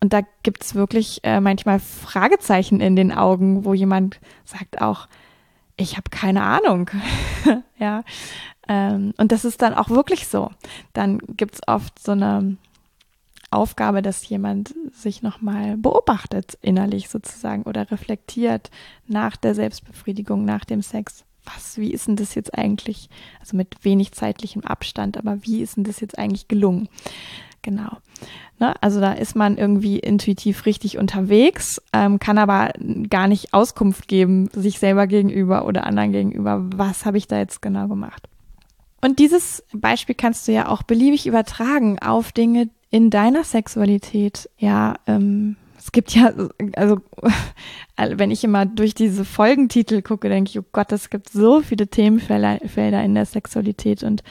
Und 0.00 0.12
da 0.12 0.20
gibt 0.42 0.62
es 0.64 0.74
wirklich 0.74 1.20
äh, 1.22 1.40
manchmal 1.40 1.80
Fragezeichen 1.80 2.80
in 2.80 2.96
den 2.96 3.12
Augen, 3.12 3.64
wo 3.64 3.74
jemand 3.74 4.20
sagt 4.44 4.80
auch, 4.80 5.08
ich 5.76 5.96
habe 5.96 6.10
keine 6.10 6.42
Ahnung. 6.42 6.90
ja. 7.78 8.04
Ähm, 8.68 9.12
und 9.16 9.32
das 9.32 9.44
ist 9.44 9.62
dann 9.62 9.74
auch 9.74 9.90
wirklich 9.90 10.26
so. 10.26 10.50
Dann 10.92 11.18
gibt 11.18 11.56
es 11.56 11.60
oft 11.66 11.98
so 11.98 12.12
eine 12.12 12.56
Aufgabe, 13.50 14.02
dass 14.02 14.28
jemand 14.28 14.74
sich 14.92 15.22
nochmal 15.22 15.76
beobachtet 15.76 16.58
innerlich 16.60 17.08
sozusagen 17.08 17.62
oder 17.62 17.90
reflektiert 17.90 18.70
nach 19.06 19.36
der 19.36 19.54
Selbstbefriedigung, 19.54 20.44
nach 20.44 20.64
dem 20.64 20.82
Sex. 20.82 21.24
Was, 21.44 21.76
wie 21.76 21.92
ist 21.92 22.08
denn 22.08 22.16
das 22.16 22.34
jetzt 22.34 22.56
eigentlich, 22.56 23.10
also 23.38 23.56
mit 23.56 23.84
wenig 23.84 24.12
zeitlichem 24.12 24.64
Abstand, 24.64 25.18
aber 25.18 25.42
wie 25.42 25.60
ist 25.60 25.76
denn 25.76 25.84
das 25.84 26.00
jetzt 26.00 26.18
eigentlich 26.18 26.48
gelungen? 26.48 26.88
Genau. 27.64 27.96
Ne? 28.60 28.74
Also 28.82 29.00
da 29.00 29.12
ist 29.12 29.34
man 29.34 29.56
irgendwie 29.56 29.98
intuitiv 29.98 30.66
richtig 30.66 30.98
unterwegs, 30.98 31.82
ähm, 31.92 32.20
kann 32.20 32.38
aber 32.38 32.70
gar 33.08 33.26
nicht 33.26 33.54
Auskunft 33.54 34.06
geben, 34.06 34.48
sich 34.52 34.78
selber 34.78 35.06
gegenüber 35.08 35.66
oder 35.66 35.86
anderen 35.86 36.12
gegenüber, 36.12 36.62
was 36.76 37.06
habe 37.06 37.18
ich 37.18 37.26
da 37.26 37.38
jetzt 37.38 37.62
genau 37.62 37.88
gemacht. 37.88 38.28
Und 39.00 39.18
dieses 39.18 39.64
Beispiel 39.72 40.14
kannst 40.14 40.46
du 40.46 40.52
ja 40.52 40.68
auch 40.68 40.82
beliebig 40.82 41.26
übertragen 41.26 41.98
auf 41.98 42.32
Dinge 42.32 42.68
in 42.90 43.10
deiner 43.10 43.44
Sexualität. 43.44 44.48
Ja, 44.58 44.94
ähm, 45.06 45.56
es 45.78 45.90
gibt 45.90 46.14
ja, 46.14 46.32
also 46.76 47.00
wenn 47.96 48.30
ich 48.30 48.44
immer 48.44 48.66
durch 48.66 48.94
diese 48.94 49.24
Folgentitel 49.24 50.02
gucke, 50.02 50.28
denke 50.28 50.50
ich, 50.50 50.58
oh 50.58 50.64
Gott, 50.72 50.92
es 50.92 51.08
gibt 51.08 51.30
so 51.30 51.60
viele 51.62 51.86
Themenfelder 51.86 53.02
in 53.02 53.14
der 53.14 53.26
Sexualität 53.26 54.02
und 54.02 54.22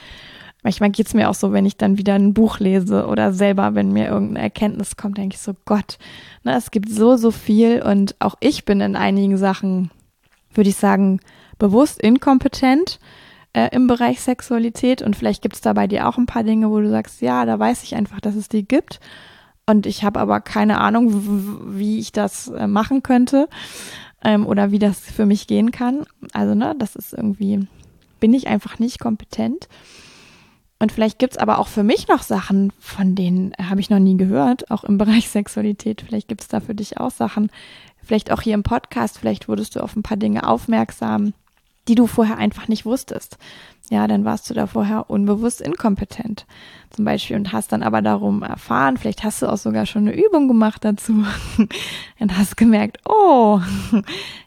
manchmal 0.64 0.90
geht 0.90 1.06
es 1.06 1.14
mir 1.14 1.30
auch 1.30 1.34
so, 1.34 1.52
wenn 1.52 1.66
ich 1.66 1.76
dann 1.76 1.98
wieder 1.98 2.14
ein 2.14 2.34
Buch 2.34 2.58
lese 2.58 3.06
oder 3.06 3.32
selber, 3.32 3.76
wenn 3.76 3.92
mir 3.92 4.08
irgendeine 4.08 4.40
Erkenntnis 4.40 4.96
kommt, 4.96 5.18
denke 5.18 5.36
ich 5.36 5.40
so, 5.40 5.54
Gott, 5.64 5.98
ne, 6.42 6.56
es 6.56 6.72
gibt 6.72 6.90
so, 6.90 7.16
so 7.16 7.30
viel 7.30 7.82
und 7.82 8.16
auch 8.18 8.34
ich 8.40 8.64
bin 8.64 8.80
in 8.80 8.96
einigen 8.96 9.36
Sachen, 9.36 9.90
würde 10.52 10.70
ich 10.70 10.76
sagen, 10.76 11.20
bewusst 11.58 12.00
inkompetent 12.02 12.98
äh, 13.52 13.68
im 13.72 13.86
Bereich 13.86 14.20
Sexualität 14.20 15.02
und 15.02 15.14
vielleicht 15.14 15.42
gibt 15.42 15.54
es 15.54 15.60
da 15.60 15.72
bei 15.74 15.86
dir 15.86 16.08
auch 16.08 16.18
ein 16.18 16.26
paar 16.26 16.42
Dinge, 16.42 16.70
wo 16.70 16.80
du 16.80 16.90
sagst, 16.90 17.20
ja, 17.20 17.44
da 17.44 17.58
weiß 17.58 17.84
ich 17.84 17.94
einfach, 17.94 18.20
dass 18.20 18.34
es 18.34 18.48
die 18.48 18.66
gibt 18.66 18.98
und 19.66 19.86
ich 19.86 20.02
habe 20.02 20.20
aber 20.20 20.40
keine 20.40 20.80
Ahnung, 20.80 21.76
wie 21.78 21.98
ich 21.98 22.12
das 22.12 22.48
äh, 22.48 22.66
machen 22.66 23.02
könnte 23.02 23.48
ähm, 24.24 24.46
oder 24.46 24.70
wie 24.70 24.78
das 24.78 24.98
für 24.98 25.26
mich 25.26 25.46
gehen 25.46 25.70
kann. 25.70 26.04
Also, 26.32 26.54
ne, 26.54 26.74
das 26.78 26.96
ist 26.96 27.12
irgendwie, 27.12 27.66
bin 28.20 28.34
ich 28.34 28.48
einfach 28.48 28.78
nicht 28.78 28.98
kompetent. 28.98 29.68
Und 30.84 30.92
vielleicht 30.92 31.18
gibt's 31.18 31.38
aber 31.38 31.60
auch 31.60 31.68
für 31.68 31.82
mich 31.82 32.08
noch 32.08 32.22
Sachen, 32.22 32.70
von 32.78 33.14
denen 33.14 33.54
habe 33.58 33.80
ich 33.80 33.88
noch 33.88 33.98
nie 33.98 34.18
gehört, 34.18 34.70
auch 34.70 34.84
im 34.84 34.98
Bereich 34.98 35.30
Sexualität. 35.30 36.04
Vielleicht 36.06 36.28
gibt's 36.28 36.46
da 36.46 36.60
für 36.60 36.74
dich 36.74 36.98
auch 37.00 37.10
Sachen, 37.10 37.50
vielleicht 38.02 38.30
auch 38.30 38.42
hier 38.42 38.52
im 38.52 38.64
Podcast, 38.64 39.16
vielleicht 39.18 39.48
wurdest 39.48 39.76
du 39.76 39.80
auf 39.80 39.96
ein 39.96 40.02
paar 40.02 40.18
Dinge 40.18 40.46
aufmerksam, 40.46 41.32
die 41.88 41.94
du 41.94 42.06
vorher 42.06 42.36
einfach 42.36 42.68
nicht 42.68 42.84
wusstest. 42.84 43.38
Ja, 43.88 44.06
dann 44.06 44.26
warst 44.26 44.50
du 44.50 44.52
da 44.52 44.66
vorher 44.66 45.08
unbewusst 45.08 45.62
inkompetent 45.62 46.44
zum 46.90 47.06
Beispiel 47.06 47.36
und 47.36 47.54
hast 47.54 47.72
dann 47.72 47.82
aber 47.82 48.02
darum 48.02 48.42
erfahren, 48.42 48.98
vielleicht 48.98 49.24
hast 49.24 49.40
du 49.40 49.46
auch 49.46 49.56
sogar 49.56 49.86
schon 49.86 50.06
eine 50.06 50.14
Übung 50.14 50.48
gemacht 50.48 50.84
dazu 50.84 51.24
und 52.18 52.36
hast 52.36 52.58
gemerkt, 52.58 52.98
oh, 53.08 53.58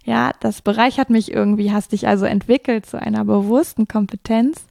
ja, 0.06 0.34
das 0.40 0.62
bereichert 0.62 1.10
mich 1.10 1.32
irgendwie, 1.32 1.72
hast 1.72 1.94
dich 1.94 2.08
also 2.08 2.26
entwickelt 2.26 2.86
zu 2.86 3.02
einer 3.02 3.26
bewussten 3.26 3.88
Kompetenz 3.88 4.68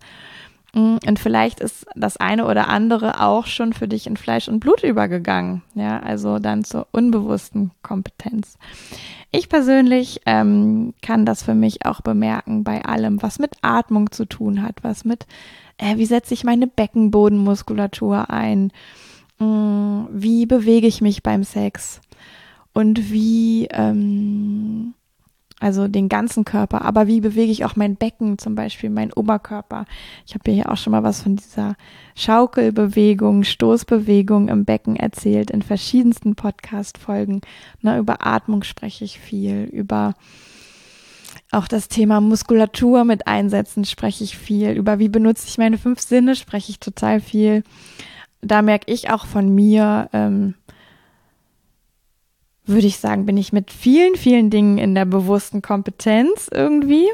und 0.76 1.18
vielleicht 1.18 1.60
ist 1.60 1.86
das 1.94 2.18
eine 2.18 2.46
oder 2.46 2.68
andere 2.68 3.22
auch 3.22 3.46
schon 3.46 3.72
für 3.72 3.88
dich 3.88 4.06
in 4.06 4.18
Fleisch 4.18 4.46
und 4.46 4.60
Blut 4.60 4.82
übergegangen. 4.82 5.62
Ja, 5.74 6.00
also 6.00 6.38
dann 6.38 6.64
zur 6.64 6.86
unbewussten 6.92 7.70
Kompetenz. 7.82 8.58
Ich 9.30 9.48
persönlich 9.48 10.20
ähm, 10.26 10.92
kann 11.00 11.24
das 11.24 11.42
für 11.42 11.54
mich 11.54 11.86
auch 11.86 12.02
bemerken 12.02 12.62
bei 12.62 12.84
allem, 12.84 13.22
was 13.22 13.38
mit 13.38 13.52
Atmung 13.62 14.10
zu 14.10 14.26
tun 14.26 14.62
hat, 14.62 14.76
was 14.82 15.06
mit, 15.06 15.26
äh, 15.78 15.96
wie 15.96 16.04
setze 16.04 16.34
ich 16.34 16.44
meine 16.44 16.66
Beckenbodenmuskulatur 16.66 18.28
ein, 18.28 18.70
mm, 19.38 20.08
wie 20.10 20.44
bewege 20.44 20.86
ich 20.86 21.00
mich 21.00 21.22
beim 21.22 21.42
Sex 21.42 22.02
und 22.74 23.10
wie 23.10 23.66
ähm, 23.70 24.92
also 25.58 25.88
den 25.88 26.08
ganzen 26.08 26.44
Körper. 26.44 26.82
Aber 26.82 27.06
wie 27.06 27.20
bewege 27.20 27.50
ich 27.50 27.64
auch 27.64 27.76
mein 27.76 27.96
Becken, 27.96 28.38
zum 28.38 28.54
Beispiel 28.54 28.90
mein 28.90 29.12
Oberkörper? 29.12 29.86
Ich 30.26 30.34
habe 30.34 30.50
hier 30.50 30.70
auch 30.70 30.76
schon 30.76 30.90
mal 30.90 31.02
was 31.02 31.22
von 31.22 31.36
dieser 31.36 31.76
Schaukelbewegung, 32.14 33.42
Stoßbewegung 33.42 34.48
im 34.48 34.64
Becken 34.64 34.96
erzählt 34.96 35.50
in 35.50 35.62
verschiedensten 35.62 36.34
Podcast-Folgen. 36.34 37.40
Ne, 37.80 37.98
über 37.98 38.26
Atmung 38.26 38.64
spreche 38.64 39.04
ich 39.04 39.18
viel, 39.18 39.64
über 39.64 40.14
auch 41.52 41.68
das 41.68 41.88
Thema 41.88 42.20
Muskulatur 42.20 43.04
mit 43.04 43.26
Einsätzen 43.26 43.84
spreche 43.84 44.24
ich 44.24 44.36
viel, 44.36 44.72
über 44.72 44.98
wie 44.98 45.08
benutze 45.08 45.46
ich 45.48 45.58
meine 45.58 45.78
fünf 45.78 46.00
Sinne 46.00 46.34
spreche 46.34 46.70
ich 46.70 46.80
total 46.80 47.20
viel. 47.20 47.62
Da 48.42 48.62
merke 48.62 48.92
ich 48.92 49.10
auch 49.10 49.26
von 49.26 49.54
mir, 49.54 50.08
ähm, 50.12 50.54
würde 52.66 52.86
ich 52.86 52.98
sagen, 52.98 53.26
bin 53.26 53.36
ich 53.36 53.52
mit 53.52 53.70
vielen, 53.70 54.16
vielen 54.16 54.50
Dingen 54.50 54.78
in 54.78 54.94
der 54.94 55.04
bewussten 55.04 55.62
Kompetenz 55.62 56.48
irgendwie. 56.52 57.06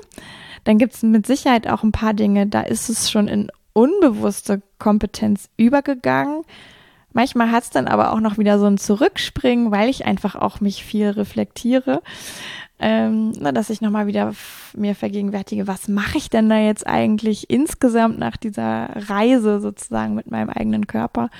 Dann 0.64 0.78
gibt 0.78 0.94
es 0.94 1.02
mit 1.02 1.26
Sicherheit 1.26 1.68
auch 1.68 1.82
ein 1.82 1.92
paar 1.92 2.14
Dinge, 2.14 2.46
da 2.46 2.62
ist 2.62 2.88
es 2.88 3.10
schon 3.10 3.28
in 3.28 3.50
unbewusste 3.72 4.62
Kompetenz 4.78 5.48
übergegangen. 5.56 6.44
Manchmal 7.12 7.50
hat 7.50 7.64
es 7.64 7.70
dann 7.70 7.88
aber 7.88 8.12
auch 8.12 8.20
noch 8.20 8.38
wieder 8.38 8.58
so 8.58 8.66
ein 8.66 8.78
Zurückspringen, 8.78 9.70
weil 9.70 9.88
ich 9.88 10.06
einfach 10.06 10.34
auch 10.34 10.60
mich 10.60 10.84
viel 10.84 11.08
reflektiere, 11.08 12.02
ähm, 12.78 13.32
na, 13.38 13.52
dass 13.52 13.70
ich 13.70 13.80
nochmal 13.80 14.06
wieder 14.06 14.32
mir 14.74 14.94
vergegenwärtige, 14.94 15.66
was 15.66 15.88
mache 15.88 16.18
ich 16.18 16.30
denn 16.30 16.48
da 16.48 16.58
jetzt 16.58 16.86
eigentlich 16.86 17.50
insgesamt 17.50 18.18
nach 18.18 18.36
dieser 18.36 18.88
Reise 19.08 19.60
sozusagen 19.60 20.14
mit 20.14 20.30
meinem 20.30 20.48
eigenen 20.48 20.86
Körper 20.86 21.30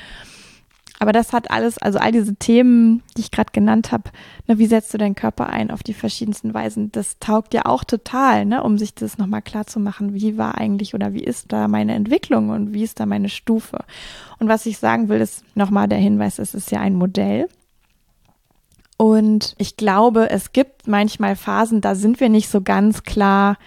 aber 1.02 1.10
das 1.10 1.32
hat 1.32 1.50
alles, 1.50 1.78
also 1.78 1.98
all 1.98 2.12
diese 2.12 2.36
Themen, 2.36 3.02
die 3.16 3.22
ich 3.22 3.32
gerade 3.32 3.50
genannt 3.52 3.90
habe, 3.90 4.04
ne, 4.46 4.58
wie 4.58 4.66
setzt 4.66 4.94
du 4.94 4.98
deinen 4.98 5.16
Körper 5.16 5.48
ein 5.48 5.72
auf 5.72 5.82
die 5.82 5.94
verschiedensten 5.94 6.54
Weisen, 6.54 6.92
das 6.92 7.18
taugt 7.18 7.54
ja 7.54 7.66
auch 7.66 7.82
total, 7.82 8.44
ne, 8.44 8.62
um 8.62 8.78
sich 8.78 8.94
das 8.94 9.18
nochmal 9.18 9.42
klar 9.42 9.66
zu 9.66 9.80
machen, 9.80 10.14
wie 10.14 10.38
war 10.38 10.58
eigentlich 10.58 10.94
oder 10.94 11.12
wie 11.12 11.24
ist 11.24 11.52
da 11.52 11.66
meine 11.66 11.94
Entwicklung 11.94 12.50
und 12.50 12.72
wie 12.72 12.84
ist 12.84 13.00
da 13.00 13.06
meine 13.06 13.30
Stufe. 13.30 13.78
Und 14.38 14.46
was 14.46 14.64
ich 14.64 14.78
sagen 14.78 15.08
will, 15.08 15.20
ist 15.20 15.44
nochmal 15.56 15.88
der 15.88 15.98
Hinweis, 15.98 16.38
es 16.38 16.54
ist 16.54 16.70
ja 16.70 16.78
ein 16.78 16.94
Modell. 16.94 17.48
Und 18.96 19.56
ich 19.58 19.76
glaube, 19.76 20.30
es 20.30 20.52
gibt 20.52 20.86
manchmal 20.86 21.34
Phasen, 21.34 21.80
da 21.80 21.96
sind 21.96 22.20
wir 22.20 22.28
nicht 22.28 22.48
so 22.48 22.60
ganz 22.60 23.02
klar 23.02 23.58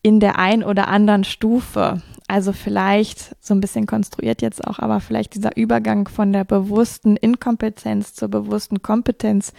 in 0.00 0.18
der 0.18 0.38
ein 0.38 0.64
oder 0.64 0.88
anderen 0.88 1.24
Stufe. 1.24 2.00
Also 2.30 2.52
vielleicht 2.52 3.34
so 3.40 3.54
ein 3.54 3.60
bisschen 3.60 3.86
konstruiert 3.86 4.40
jetzt 4.40 4.64
auch, 4.64 4.78
aber 4.78 5.00
vielleicht 5.00 5.34
dieser 5.34 5.56
Übergang 5.56 6.06
von 6.06 6.32
der 6.32 6.44
bewussten 6.44 7.16
Inkompetenz 7.16 8.14
zur 8.14 8.28
bewussten 8.28 8.82
Kompetenz. 8.82 9.52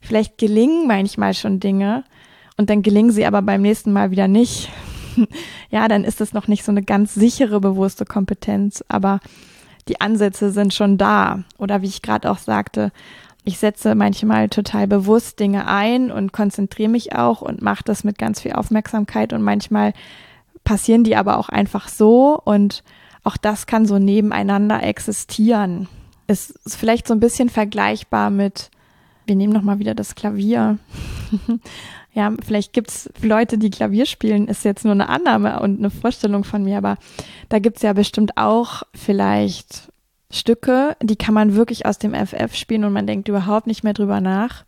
Vielleicht 0.00 0.38
gelingen 0.38 0.86
manchmal 0.86 1.34
schon 1.34 1.58
Dinge 1.58 2.04
und 2.56 2.70
dann 2.70 2.82
gelingen 2.82 3.10
sie 3.10 3.26
aber 3.26 3.42
beim 3.42 3.60
nächsten 3.60 3.92
Mal 3.92 4.12
wieder 4.12 4.28
nicht. 4.28 4.70
ja, 5.70 5.88
dann 5.88 6.04
ist 6.04 6.20
es 6.20 6.32
noch 6.32 6.46
nicht 6.46 6.62
so 6.62 6.70
eine 6.70 6.84
ganz 6.84 7.12
sichere 7.12 7.60
bewusste 7.60 8.04
Kompetenz, 8.04 8.84
aber 8.86 9.18
die 9.88 10.00
Ansätze 10.00 10.52
sind 10.52 10.72
schon 10.72 10.98
da. 10.98 11.42
Oder 11.58 11.82
wie 11.82 11.88
ich 11.88 12.02
gerade 12.02 12.30
auch 12.30 12.38
sagte, 12.38 12.92
ich 13.42 13.58
setze 13.58 13.96
manchmal 13.96 14.48
total 14.48 14.86
bewusst 14.86 15.40
Dinge 15.40 15.66
ein 15.66 16.12
und 16.12 16.32
konzentriere 16.32 16.88
mich 16.88 17.16
auch 17.16 17.42
und 17.42 17.62
mache 17.62 17.82
das 17.84 18.04
mit 18.04 18.16
ganz 18.16 18.40
viel 18.42 18.52
Aufmerksamkeit 18.52 19.32
und 19.32 19.42
manchmal 19.42 19.92
passieren 20.64 21.04
die 21.04 21.16
aber 21.16 21.38
auch 21.38 21.48
einfach 21.48 21.88
so 21.88 22.40
und 22.44 22.82
auch 23.24 23.36
das 23.36 23.66
kann 23.66 23.86
so 23.86 23.98
nebeneinander 23.98 24.82
existieren. 24.82 25.88
Es 26.26 26.50
ist 26.50 26.76
vielleicht 26.76 27.06
so 27.06 27.14
ein 27.14 27.20
bisschen 27.20 27.48
vergleichbar 27.48 28.30
mit, 28.30 28.70
wir 29.26 29.36
nehmen 29.36 29.52
nochmal 29.52 29.78
wieder 29.78 29.94
das 29.94 30.14
Klavier. 30.14 30.78
ja, 32.12 32.32
vielleicht 32.44 32.72
gibt's 32.72 33.10
Leute, 33.20 33.58
die 33.58 33.70
Klavier 33.70 34.06
spielen, 34.06 34.48
ist 34.48 34.64
jetzt 34.64 34.84
nur 34.84 34.92
eine 34.92 35.08
Annahme 35.08 35.60
und 35.60 35.78
eine 35.78 35.90
Vorstellung 35.90 36.44
von 36.44 36.64
mir, 36.64 36.78
aber 36.78 36.96
da 37.48 37.58
gibt's 37.58 37.82
ja 37.82 37.92
bestimmt 37.92 38.36
auch 38.36 38.82
vielleicht 38.94 39.92
Stücke, 40.30 40.96
die 41.02 41.16
kann 41.16 41.34
man 41.34 41.54
wirklich 41.54 41.86
aus 41.86 41.98
dem 41.98 42.14
FF 42.14 42.56
spielen 42.56 42.84
und 42.84 42.92
man 42.92 43.06
denkt 43.06 43.28
überhaupt 43.28 43.66
nicht 43.66 43.84
mehr 43.84 43.92
drüber 43.92 44.20
nach. 44.20 44.64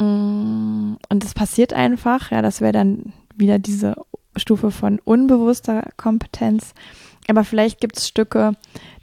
Mm, 0.00 0.94
und 1.08 1.24
es 1.24 1.34
passiert 1.34 1.72
einfach, 1.74 2.30
ja, 2.30 2.40
das 2.42 2.60
wäre 2.60 2.72
dann 2.72 3.12
wieder 3.36 3.58
diese 3.58 3.96
Stufe 4.36 4.70
von 4.70 5.00
unbewusster 5.04 5.88
Kompetenz. 5.96 6.74
Aber 7.28 7.44
vielleicht 7.44 7.80
gibt 7.80 7.96
es 7.96 8.08
Stücke, 8.08 8.52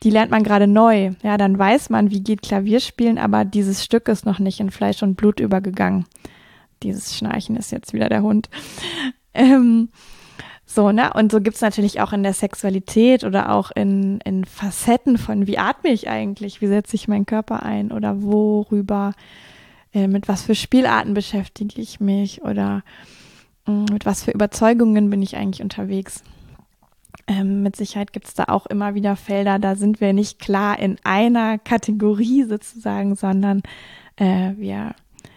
die 0.04 0.10
lernt 0.10 0.32
man 0.32 0.44
gerade 0.44 0.68
neu. 0.68 1.12
Ja, 1.24 1.38
dann 1.38 1.58
weiß 1.58 1.90
man, 1.90 2.12
wie 2.12 2.22
geht 2.22 2.42
Klavierspielen, 2.42 3.18
aber 3.18 3.46
dieses 3.46 3.84
Stück 3.84 4.08
ist 4.08 4.26
noch 4.26 4.40
nicht 4.40 4.60
in 4.60 4.70
Fleisch 4.70 5.02
und 5.02 5.16
Blut 5.16 5.40
übergegangen. 5.40 6.06
Dieses 6.84 7.18
Schnarchen 7.18 7.56
ist 7.56 7.72
jetzt 7.72 7.94
wieder 7.94 8.10
der 8.10 8.24
Hund. 8.24 8.50
Ähm, 9.34 9.88
so, 10.66 10.92
ne? 10.92 11.14
Und 11.14 11.32
so 11.32 11.40
gibt's 11.40 11.62
natürlich 11.62 12.02
auch 12.02 12.12
in 12.12 12.24
der 12.24 12.34
Sexualität 12.34 13.24
oder 13.24 13.54
auch 13.54 13.72
in, 13.72 14.20
in 14.26 14.44
Facetten 14.44 15.18
von, 15.18 15.48
wie 15.48 15.58
atme 15.58 15.90
ich 15.90 16.10
eigentlich, 16.10 16.60
wie 16.60 16.68
setze 16.68 16.96
ich 16.96 17.08
meinen 17.08 17.26
Körper 17.26 17.64
ein 17.64 17.94
oder 17.94 18.24
worüber, 18.24 19.14
äh, 19.94 20.08
mit 20.08 20.28
was 20.28 20.44
für 20.44 20.56
Spielarten 20.56 21.14
beschäftige 21.14 21.82
ich 21.82 22.00
mich 22.02 22.42
oder 22.42 22.84
mit 23.66 24.06
was 24.06 24.24
für 24.24 24.32
Überzeugungen 24.32 25.10
bin 25.10 25.22
ich 25.22 25.38
eigentlich 25.38 25.62
unterwegs. 25.62 26.24
Ähm, 27.28 27.62
mit 27.64 27.76
Sicherheit 27.76 28.14
gibt 28.14 28.28
es 28.28 28.34
da 28.34 28.46
auch 28.46 28.66
immer 28.66 28.96
wieder 28.96 29.16
Felder, 29.16 29.60
da 29.60 29.76
sind 29.76 30.02
wir 30.02 30.14
nicht 30.14 30.40
klar 30.40 30.80
in 30.80 30.98
einer 31.04 31.58
Kategorie 31.58 32.44
sozusagen, 32.44 33.16
sondern 33.16 33.62
äh, 34.16 34.54
wir 34.58 34.96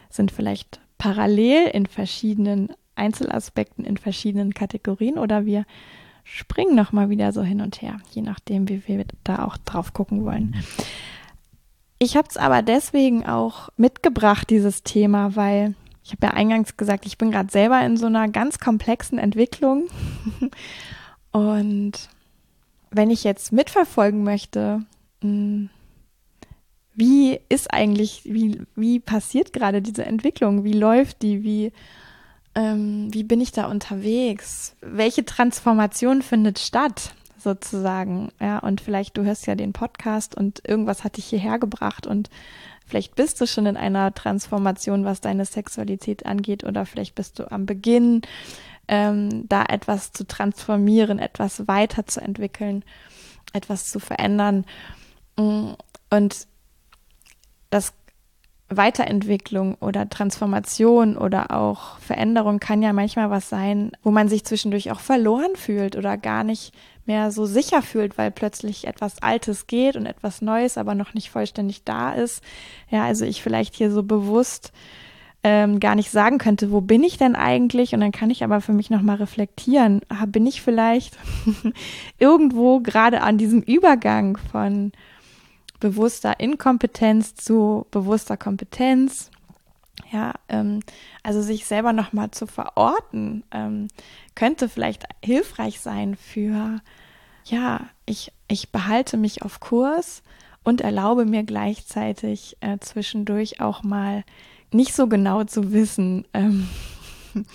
sind 0.08 0.32
vielleicht 0.32 0.80
parallel 0.98 1.68
in 1.68 1.86
verschiedenen 1.86 2.70
Einzelaspekten, 2.94 3.84
in 3.84 3.96
verschiedenen 3.96 4.54
Kategorien 4.54 5.18
oder 5.18 5.44
wir 5.44 5.64
springen 6.22 6.74
nochmal 6.74 7.10
wieder 7.10 7.32
so 7.32 7.42
hin 7.42 7.60
und 7.60 7.82
her, 7.82 7.98
je 8.10 8.22
nachdem, 8.22 8.68
wie 8.68 8.86
wir 8.86 9.04
da 9.24 9.44
auch 9.44 9.58
drauf 9.58 9.92
gucken 9.92 10.24
wollen. 10.24 10.56
Ich 11.98 12.16
habe 12.16 12.28
es 12.28 12.36
aber 12.36 12.62
deswegen 12.62 13.26
auch 13.26 13.68
mitgebracht, 13.76 14.48
dieses 14.50 14.82
Thema, 14.82 15.36
weil 15.36 15.74
ich 16.04 16.12
habe 16.12 16.26
ja 16.26 16.34
eingangs 16.34 16.76
gesagt, 16.76 17.06
ich 17.06 17.16
bin 17.16 17.30
gerade 17.30 17.50
selber 17.50 17.80
in 17.84 17.96
so 17.96 18.06
einer 18.06 18.28
ganz 18.28 18.58
komplexen 18.58 19.18
Entwicklung. 19.18 19.88
Und 21.32 21.92
wenn 22.90 23.10
ich 23.10 23.24
jetzt 23.24 23.52
mitverfolgen 23.52 24.22
möchte, 24.22 24.84
hm, 25.22 25.70
wie 26.94 27.40
ist 27.48 27.72
eigentlich, 27.72 28.22
wie, 28.24 28.60
wie 28.76 29.00
passiert 29.00 29.52
gerade 29.52 29.80
diese 29.80 30.04
Entwicklung? 30.04 30.62
Wie 30.62 30.74
läuft 30.74 31.22
die? 31.22 31.42
Wie, 31.42 31.72
ähm, 32.54 33.08
wie 33.12 33.24
bin 33.24 33.40
ich 33.40 33.50
da 33.50 33.66
unterwegs? 33.66 34.76
Welche 34.80 35.24
Transformation 35.24 36.22
findet 36.22 36.58
statt? 36.58 37.14
sozusagen. 37.44 38.32
Ja, 38.40 38.58
und 38.58 38.80
vielleicht, 38.80 39.16
du 39.16 39.22
hörst 39.22 39.46
ja 39.46 39.54
den 39.54 39.72
Podcast 39.72 40.34
und 40.34 40.66
irgendwas 40.66 41.04
hat 41.04 41.18
dich 41.18 41.26
hierher 41.26 41.60
gebracht 41.60 42.06
und 42.06 42.30
vielleicht 42.86 43.14
bist 43.14 43.40
du 43.40 43.46
schon 43.46 43.66
in 43.66 43.76
einer 43.76 44.12
Transformation, 44.14 45.04
was 45.04 45.20
deine 45.20 45.44
Sexualität 45.44 46.26
angeht, 46.26 46.64
oder 46.64 46.86
vielleicht 46.86 47.14
bist 47.14 47.38
du 47.38 47.50
am 47.50 47.66
Beginn, 47.66 48.22
ähm, 48.88 49.48
da 49.48 49.64
etwas 49.64 50.12
zu 50.12 50.26
transformieren, 50.26 51.18
etwas 51.18 51.66
weiterzuentwickeln, 51.66 52.84
etwas 53.52 53.86
zu 53.86 53.98
verändern. 53.98 54.64
Und 55.36 56.46
das 57.70 57.92
Weiterentwicklung 58.68 59.74
oder 59.76 60.08
Transformation 60.08 61.16
oder 61.16 61.50
auch 61.50 61.98
Veränderung 61.98 62.60
kann 62.60 62.82
ja 62.82 62.92
manchmal 62.92 63.30
was 63.30 63.48
sein, 63.48 63.92
wo 64.02 64.10
man 64.10 64.28
sich 64.28 64.44
zwischendurch 64.44 64.90
auch 64.90 65.00
verloren 65.00 65.54
fühlt 65.54 65.96
oder 65.96 66.16
gar 66.16 66.44
nicht 66.44 66.72
mehr 67.06 67.30
so 67.30 67.44
sicher 67.44 67.82
fühlt, 67.82 68.16
weil 68.16 68.30
plötzlich 68.30 68.86
etwas 68.86 69.22
Altes 69.22 69.66
geht 69.66 69.96
und 69.96 70.06
etwas 70.06 70.40
Neues 70.40 70.78
aber 70.78 70.94
noch 70.94 71.12
nicht 71.12 71.30
vollständig 71.30 71.84
da 71.84 72.12
ist. 72.12 72.42
Ja, 72.90 73.04
also 73.04 73.26
ich 73.26 73.42
vielleicht 73.42 73.74
hier 73.74 73.90
so 73.90 74.02
bewusst 74.02 74.72
ähm, 75.42 75.78
gar 75.78 75.94
nicht 75.94 76.10
sagen 76.10 76.38
könnte, 76.38 76.72
wo 76.72 76.80
bin 76.80 77.02
ich 77.02 77.18
denn 77.18 77.36
eigentlich? 77.36 77.92
Und 77.92 78.00
dann 78.00 78.12
kann 78.12 78.30
ich 78.30 78.42
aber 78.42 78.62
für 78.62 78.72
mich 78.72 78.88
nochmal 78.88 79.16
reflektieren, 79.16 80.00
ah, 80.08 80.24
bin 80.24 80.46
ich 80.46 80.62
vielleicht 80.62 81.18
irgendwo 82.18 82.80
gerade 82.80 83.20
an 83.20 83.36
diesem 83.36 83.60
Übergang 83.60 84.38
von 84.50 84.92
bewusster 85.80 86.40
Inkompetenz 86.40 87.34
zu 87.34 87.86
bewusster 87.90 88.36
Kompetenz. 88.36 89.30
Ja, 90.10 90.34
ähm, 90.48 90.80
also 91.22 91.40
sich 91.40 91.66
selber 91.66 91.92
nochmal 91.92 92.30
zu 92.30 92.46
verorten, 92.46 93.44
ähm, 93.52 93.88
könnte 94.34 94.68
vielleicht 94.68 95.04
hilfreich 95.24 95.80
sein 95.80 96.16
für, 96.16 96.80
ja, 97.44 97.80
ich, 98.06 98.32
ich 98.48 98.70
behalte 98.70 99.16
mich 99.16 99.42
auf 99.42 99.60
Kurs 99.60 100.22
und 100.64 100.80
erlaube 100.80 101.26
mir 101.26 101.44
gleichzeitig 101.44 102.56
äh, 102.60 102.78
zwischendurch 102.78 103.60
auch 103.60 103.82
mal 103.82 104.24
nicht 104.72 104.94
so 104.94 105.06
genau 105.06 105.44
zu 105.44 105.72
wissen, 105.72 106.26
ähm, 106.34 106.68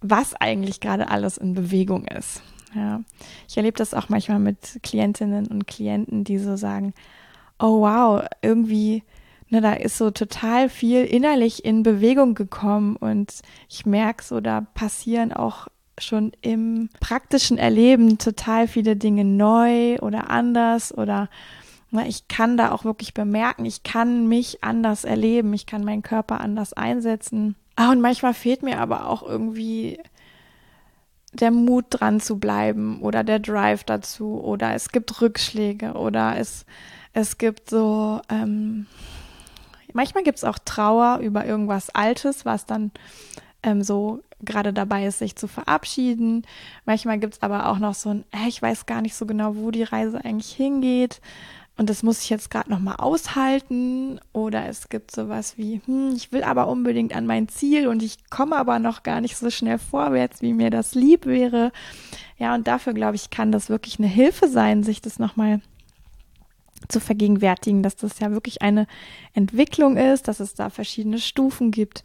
was 0.00 0.34
eigentlich 0.34 0.80
gerade 0.80 1.08
alles 1.08 1.36
in 1.36 1.54
Bewegung 1.54 2.06
ist. 2.06 2.42
Ja, 2.74 3.00
ich 3.48 3.56
erlebe 3.56 3.76
das 3.76 3.94
auch 3.94 4.08
manchmal 4.08 4.38
mit 4.38 4.78
Klientinnen 4.82 5.48
und 5.48 5.66
Klienten, 5.66 6.22
die 6.22 6.38
so 6.38 6.56
sagen, 6.56 6.94
oh 7.60 7.80
wow, 7.82 8.24
irgendwie, 8.42 9.02
ne, 9.48 9.60
da 9.60 9.74
ist 9.74 9.98
so 9.98 10.10
total 10.10 10.68
viel 10.68 11.04
innerlich 11.04 11.64
in 11.64 11.82
Bewegung 11.82 12.34
gekommen 12.34 12.96
und 12.96 13.40
ich 13.68 13.86
merke 13.86 14.24
so, 14.24 14.40
da 14.40 14.62
passieren 14.74 15.32
auch 15.32 15.68
schon 15.98 16.32
im 16.40 16.88
praktischen 17.00 17.58
Erleben 17.58 18.18
total 18.18 18.66
viele 18.66 18.96
Dinge 18.96 19.24
neu 19.24 19.98
oder 19.98 20.30
anders 20.30 20.96
oder 20.96 21.28
ne, 21.90 22.08
ich 22.08 22.28
kann 22.28 22.56
da 22.56 22.72
auch 22.72 22.84
wirklich 22.84 23.14
bemerken, 23.14 23.64
ich 23.64 23.82
kann 23.82 24.26
mich 24.26 24.64
anders 24.64 25.04
erleben, 25.04 25.52
ich 25.52 25.66
kann 25.66 25.84
meinen 25.84 26.02
Körper 26.02 26.40
anders 26.40 26.72
einsetzen. 26.72 27.56
Ah, 27.76 27.92
und 27.92 28.00
manchmal 28.00 28.34
fehlt 28.34 28.62
mir 28.62 28.78
aber 28.78 29.08
auch 29.08 29.22
irgendwie 29.22 29.98
der 31.32 31.50
Mut 31.50 31.86
dran 31.90 32.20
zu 32.20 32.38
bleiben 32.38 33.02
oder 33.02 33.22
der 33.22 33.38
Drive 33.38 33.84
dazu 33.84 34.40
oder 34.42 34.74
es 34.74 34.90
gibt 34.90 35.20
Rückschläge 35.20 35.92
oder 35.92 36.36
es 36.36 36.66
es 37.12 37.38
gibt 37.38 37.70
so, 37.70 38.20
ähm, 38.28 38.86
manchmal 39.92 40.24
gibt 40.24 40.38
es 40.38 40.44
auch 40.44 40.58
Trauer 40.58 41.18
über 41.18 41.44
irgendwas 41.44 41.90
Altes, 41.90 42.44
was 42.44 42.66
dann 42.66 42.92
ähm, 43.62 43.82
so 43.82 44.22
gerade 44.42 44.72
dabei 44.72 45.06
ist, 45.06 45.18
sich 45.18 45.36
zu 45.36 45.48
verabschieden. 45.48 46.46
Manchmal 46.86 47.18
gibt 47.18 47.34
es 47.34 47.42
aber 47.42 47.68
auch 47.68 47.78
noch 47.78 47.94
so 47.94 48.10
ein, 48.10 48.24
äh, 48.32 48.48
ich 48.48 48.62
weiß 48.62 48.86
gar 48.86 49.02
nicht 49.02 49.14
so 49.14 49.26
genau, 49.26 49.56
wo 49.56 49.70
die 49.70 49.82
Reise 49.82 50.24
eigentlich 50.24 50.52
hingeht. 50.52 51.20
Und 51.76 51.88
das 51.88 52.02
muss 52.02 52.22
ich 52.22 52.28
jetzt 52.28 52.50
gerade 52.50 52.70
nochmal 52.70 52.96
aushalten. 52.96 54.20
Oder 54.32 54.66
es 54.66 54.88
gibt 54.90 55.10
sowas 55.10 55.56
wie, 55.56 55.80
hm, 55.86 56.12
ich 56.14 56.30
will 56.30 56.42
aber 56.42 56.68
unbedingt 56.68 57.16
an 57.16 57.26
mein 57.26 57.48
Ziel 57.48 57.88
und 57.88 58.02
ich 58.02 58.28
komme 58.28 58.56
aber 58.56 58.78
noch 58.78 59.02
gar 59.02 59.20
nicht 59.20 59.36
so 59.36 59.50
schnell 59.50 59.78
vorwärts, 59.78 60.42
wie 60.42 60.52
mir 60.52 60.70
das 60.70 60.94
lieb 60.94 61.26
wäre. 61.26 61.72
Ja, 62.38 62.54
und 62.54 62.66
dafür 62.66 62.92
glaube 62.92 63.16
ich, 63.16 63.30
kann 63.30 63.52
das 63.52 63.68
wirklich 63.70 63.98
eine 63.98 64.08
Hilfe 64.08 64.48
sein, 64.48 64.82
sich 64.82 65.00
das 65.00 65.18
nochmal 65.18 65.60
zu 66.90 67.00
vergegenwärtigen, 67.00 67.82
dass 67.82 67.96
das 67.96 68.18
ja 68.18 68.30
wirklich 68.30 68.62
eine 68.62 68.86
Entwicklung 69.32 69.96
ist, 69.96 70.28
dass 70.28 70.40
es 70.40 70.54
da 70.54 70.70
verschiedene 70.70 71.18
Stufen 71.18 71.70
gibt 71.70 72.02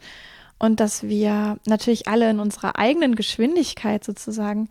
und 0.58 0.80
dass 0.80 1.02
wir 1.02 1.58
natürlich 1.66 2.08
alle 2.08 2.30
in 2.30 2.40
unserer 2.40 2.78
eigenen 2.78 3.14
Geschwindigkeit 3.14 4.04
sozusagen 4.04 4.68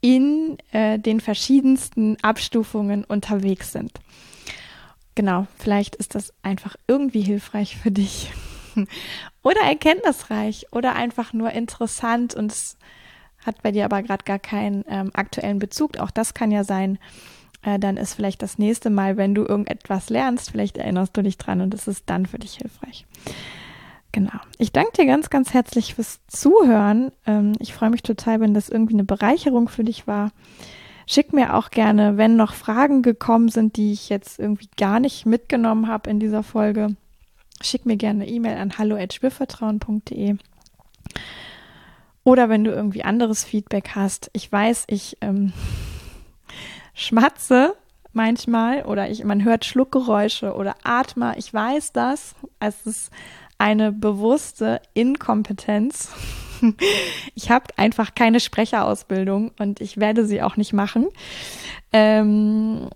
in 0.00 0.58
äh, 0.72 0.98
den 0.98 1.20
verschiedensten 1.20 2.16
Abstufungen 2.22 3.04
unterwegs 3.04 3.72
sind. 3.72 3.92
Genau, 5.14 5.48
vielleicht 5.58 5.96
ist 5.96 6.14
das 6.14 6.32
einfach 6.42 6.76
irgendwie 6.86 7.22
hilfreich 7.22 7.76
für 7.76 7.90
dich 7.90 8.30
oder 9.42 9.60
erkenntnisreich 9.62 10.66
oder 10.70 10.94
einfach 10.94 11.32
nur 11.32 11.50
interessant 11.50 12.34
und 12.34 12.52
es 12.52 12.78
hat 13.44 13.62
bei 13.62 13.72
dir 13.72 13.84
aber 13.84 14.02
gerade 14.02 14.24
gar 14.24 14.38
keinen 14.38 14.84
ähm, 14.88 15.10
aktuellen 15.14 15.58
Bezug. 15.58 15.98
Auch 15.98 16.10
das 16.10 16.34
kann 16.34 16.50
ja 16.50 16.64
sein 16.64 16.98
äh, 17.62 17.78
dann 17.78 17.96
ist 17.96 18.14
vielleicht 18.14 18.42
das 18.42 18.58
nächste 18.58 18.90
Mal, 18.90 19.16
wenn 19.16 19.34
du 19.34 19.44
irgendetwas 19.44 20.10
lernst, 20.10 20.50
vielleicht 20.50 20.78
erinnerst 20.78 21.16
du 21.16 21.22
dich 21.22 21.38
dran 21.38 21.60
und 21.60 21.74
es 21.74 21.88
ist 21.88 22.04
dann 22.06 22.26
für 22.26 22.38
dich 22.38 22.56
hilfreich. 22.56 23.06
Genau. 24.12 24.38
Ich 24.58 24.72
danke 24.72 24.92
dir 24.92 25.06
ganz, 25.06 25.28
ganz 25.28 25.52
herzlich 25.52 25.94
fürs 25.94 26.20
Zuhören. 26.28 27.12
Ähm, 27.26 27.52
ich 27.58 27.74
freue 27.74 27.90
mich 27.90 28.02
total, 28.02 28.40
wenn 28.40 28.54
das 28.54 28.68
irgendwie 28.68 28.94
eine 28.94 29.04
Bereicherung 29.04 29.68
für 29.68 29.84
dich 29.84 30.06
war. 30.06 30.32
Schick 31.06 31.32
mir 31.32 31.54
auch 31.54 31.70
gerne, 31.70 32.16
wenn 32.16 32.36
noch 32.36 32.52
Fragen 32.54 33.02
gekommen 33.02 33.48
sind, 33.48 33.76
die 33.76 33.92
ich 33.92 34.08
jetzt 34.08 34.38
irgendwie 34.38 34.68
gar 34.76 35.00
nicht 35.00 35.26
mitgenommen 35.26 35.88
habe 35.88 36.10
in 36.10 36.20
dieser 36.20 36.42
Folge. 36.42 36.96
Schick 37.60 37.86
mir 37.86 37.96
gerne 37.96 38.24
eine 38.24 38.30
E-Mail 38.30 38.58
an 38.58 38.78
hallo@spürvertrauen.de. 38.78 40.36
Oder 42.24 42.48
wenn 42.48 42.64
du 42.64 42.70
irgendwie 42.70 43.04
anderes 43.04 43.44
Feedback 43.44 43.92
hast. 43.94 44.30
Ich 44.34 44.50
weiß, 44.52 44.84
ich 44.88 45.16
ähm, 45.22 45.52
schmatze 46.98 47.74
manchmal 48.12 48.82
oder 48.82 49.08
ich, 49.08 49.24
man 49.24 49.44
hört 49.44 49.64
Schluckgeräusche 49.64 50.54
oder 50.54 50.74
atme. 50.82 51.34
Ich 51.38 51.54
weiß 51.54 51.92
das. 51.92 52.34
Es 52.58 52.84
ist 52.84 53.10
eine 53.56 53.92
bewusste 53.92 54.82
Inkompetenz. 54.94 56.10
Ich 57.36 57.52
habe 57.52 57.66
einfach 57.76 58.16
keine 58.16 58.40
Sprecherausbildung 58.40 59.52
und 59.60 59.80
ich 59.80 59.98
werde 59.98 60.26
sie 60.26 60.42
auch 60.42 60.56
nicht 60.56 60.72
machen. 60.72 61.06
Ähm, 61.92 62.88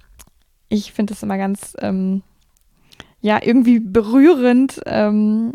ich 0.68 0.90
finde 0.90 1.14
es 1.14 1.22
immer 1.22 1.38
ganz, 1.38 1.76
ähm, 1.78 2.24
ja, 3.20 3.38
irgendwie 3.40 3.78
berührend, 3.78 4.80
ähm, 4.84 5.52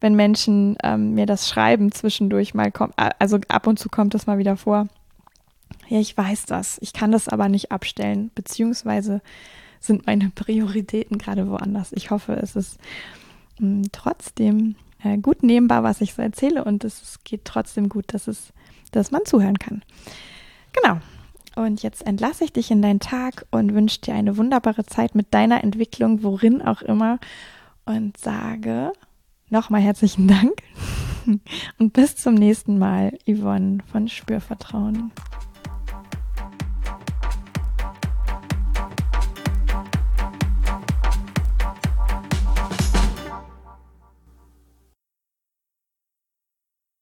wenn 0.00 0.16
Menschen 0.16 0.76
ähm, 0.82 1.14
mir 1.14 1.26
das 1.26 1.48
schreiben 1.48 1.92
zwischendurch 1.92 2.52
mal 2.52 2.72
kommt. 2.72 2.94
Also 2.96 3.38
ab 3.46 3.68
und 3.68 3.78
zu 3.78 3.88
kommt 3.88 4.14
das 4.14 4.26
mal 4.26 4.38
wieder 4.38 4.56
vor 4.56 4.88
ja, 5.90 5.98
ich 5.98 6.16
weiß 6.16 6.46
das, 6.46 6.78
ich 6.80 6.92
kann 6.92 7.10
das 7.10 7.28
aber 7.28 7.48
nicht 7.48 7.72
abstellen, 7.72 8.30
beziehungsweise 8.34 9.20
sind 9.80 10.06
meine 10.06 10.30
Prioritäten 10.34 11.18
gerade 11.18 11.50
woanders. 11.50 11.92
Ich 11.92 12.10
hoffe, 12.10 12.34
es 12.34 12.54
ist 12.54 12.78
hm, 13.58 13.82
trotzdem 13.90 14.76
äh, 15.02 15.18
gut 15.18 15.42
nehmbar, 15.42 15.82
was 15.82 16.00
ich 16.00 16.14
so 16.14 16.22
erzähle 16.22 16.64
und 16.64 16.84
es 16.84 17.18
geht 17.24 17.44
trotzdem 17.44 17.88
gut, 17.88 18.14
dass 18.14 18.28
es, 18.28 18.52
dass 18.92 19.10
man 19.10 19.26
zuhören 19.26 19.58
kann. 19.58 19.82
Genau. 20.72 21.00
Und 21.56 21.82
jetzt 21.82 22.06
entlasse 22.06 22.44
ich 22.44 22.52
dich 22.52 22.70
in 22.70 22.80
deinen 22.80 23.00
Tag 23.00 23.44
und 23.50 23.74
wünsche 23.74 24.00
dir 24.00 24.14
eine 24.14 24.36
wunderbare 24.36 24.86
Zeit 24.86 25.16
mit 25.16 25.34
deiner 25.34 25.64
Entwicklung, 25.64 26.22
worin 26.22 26.62
auch 26.62 26.82
immer. 26.82 27.18
Und 27.84 28.16
sage 28.16 28.92
nochmal 29.48 29.80
herzlichen 29.80 30.28
Dank 30.28 30.62
und 31.78 31.92
bis 31.92 32.14
zum 32.14 32.34
nächsten 32.34 32.78
Mal, 32.78 33.18
Yvonne 33.26 33.78
von 33.90 34.06
Spürvertrauen. 34.06 35.10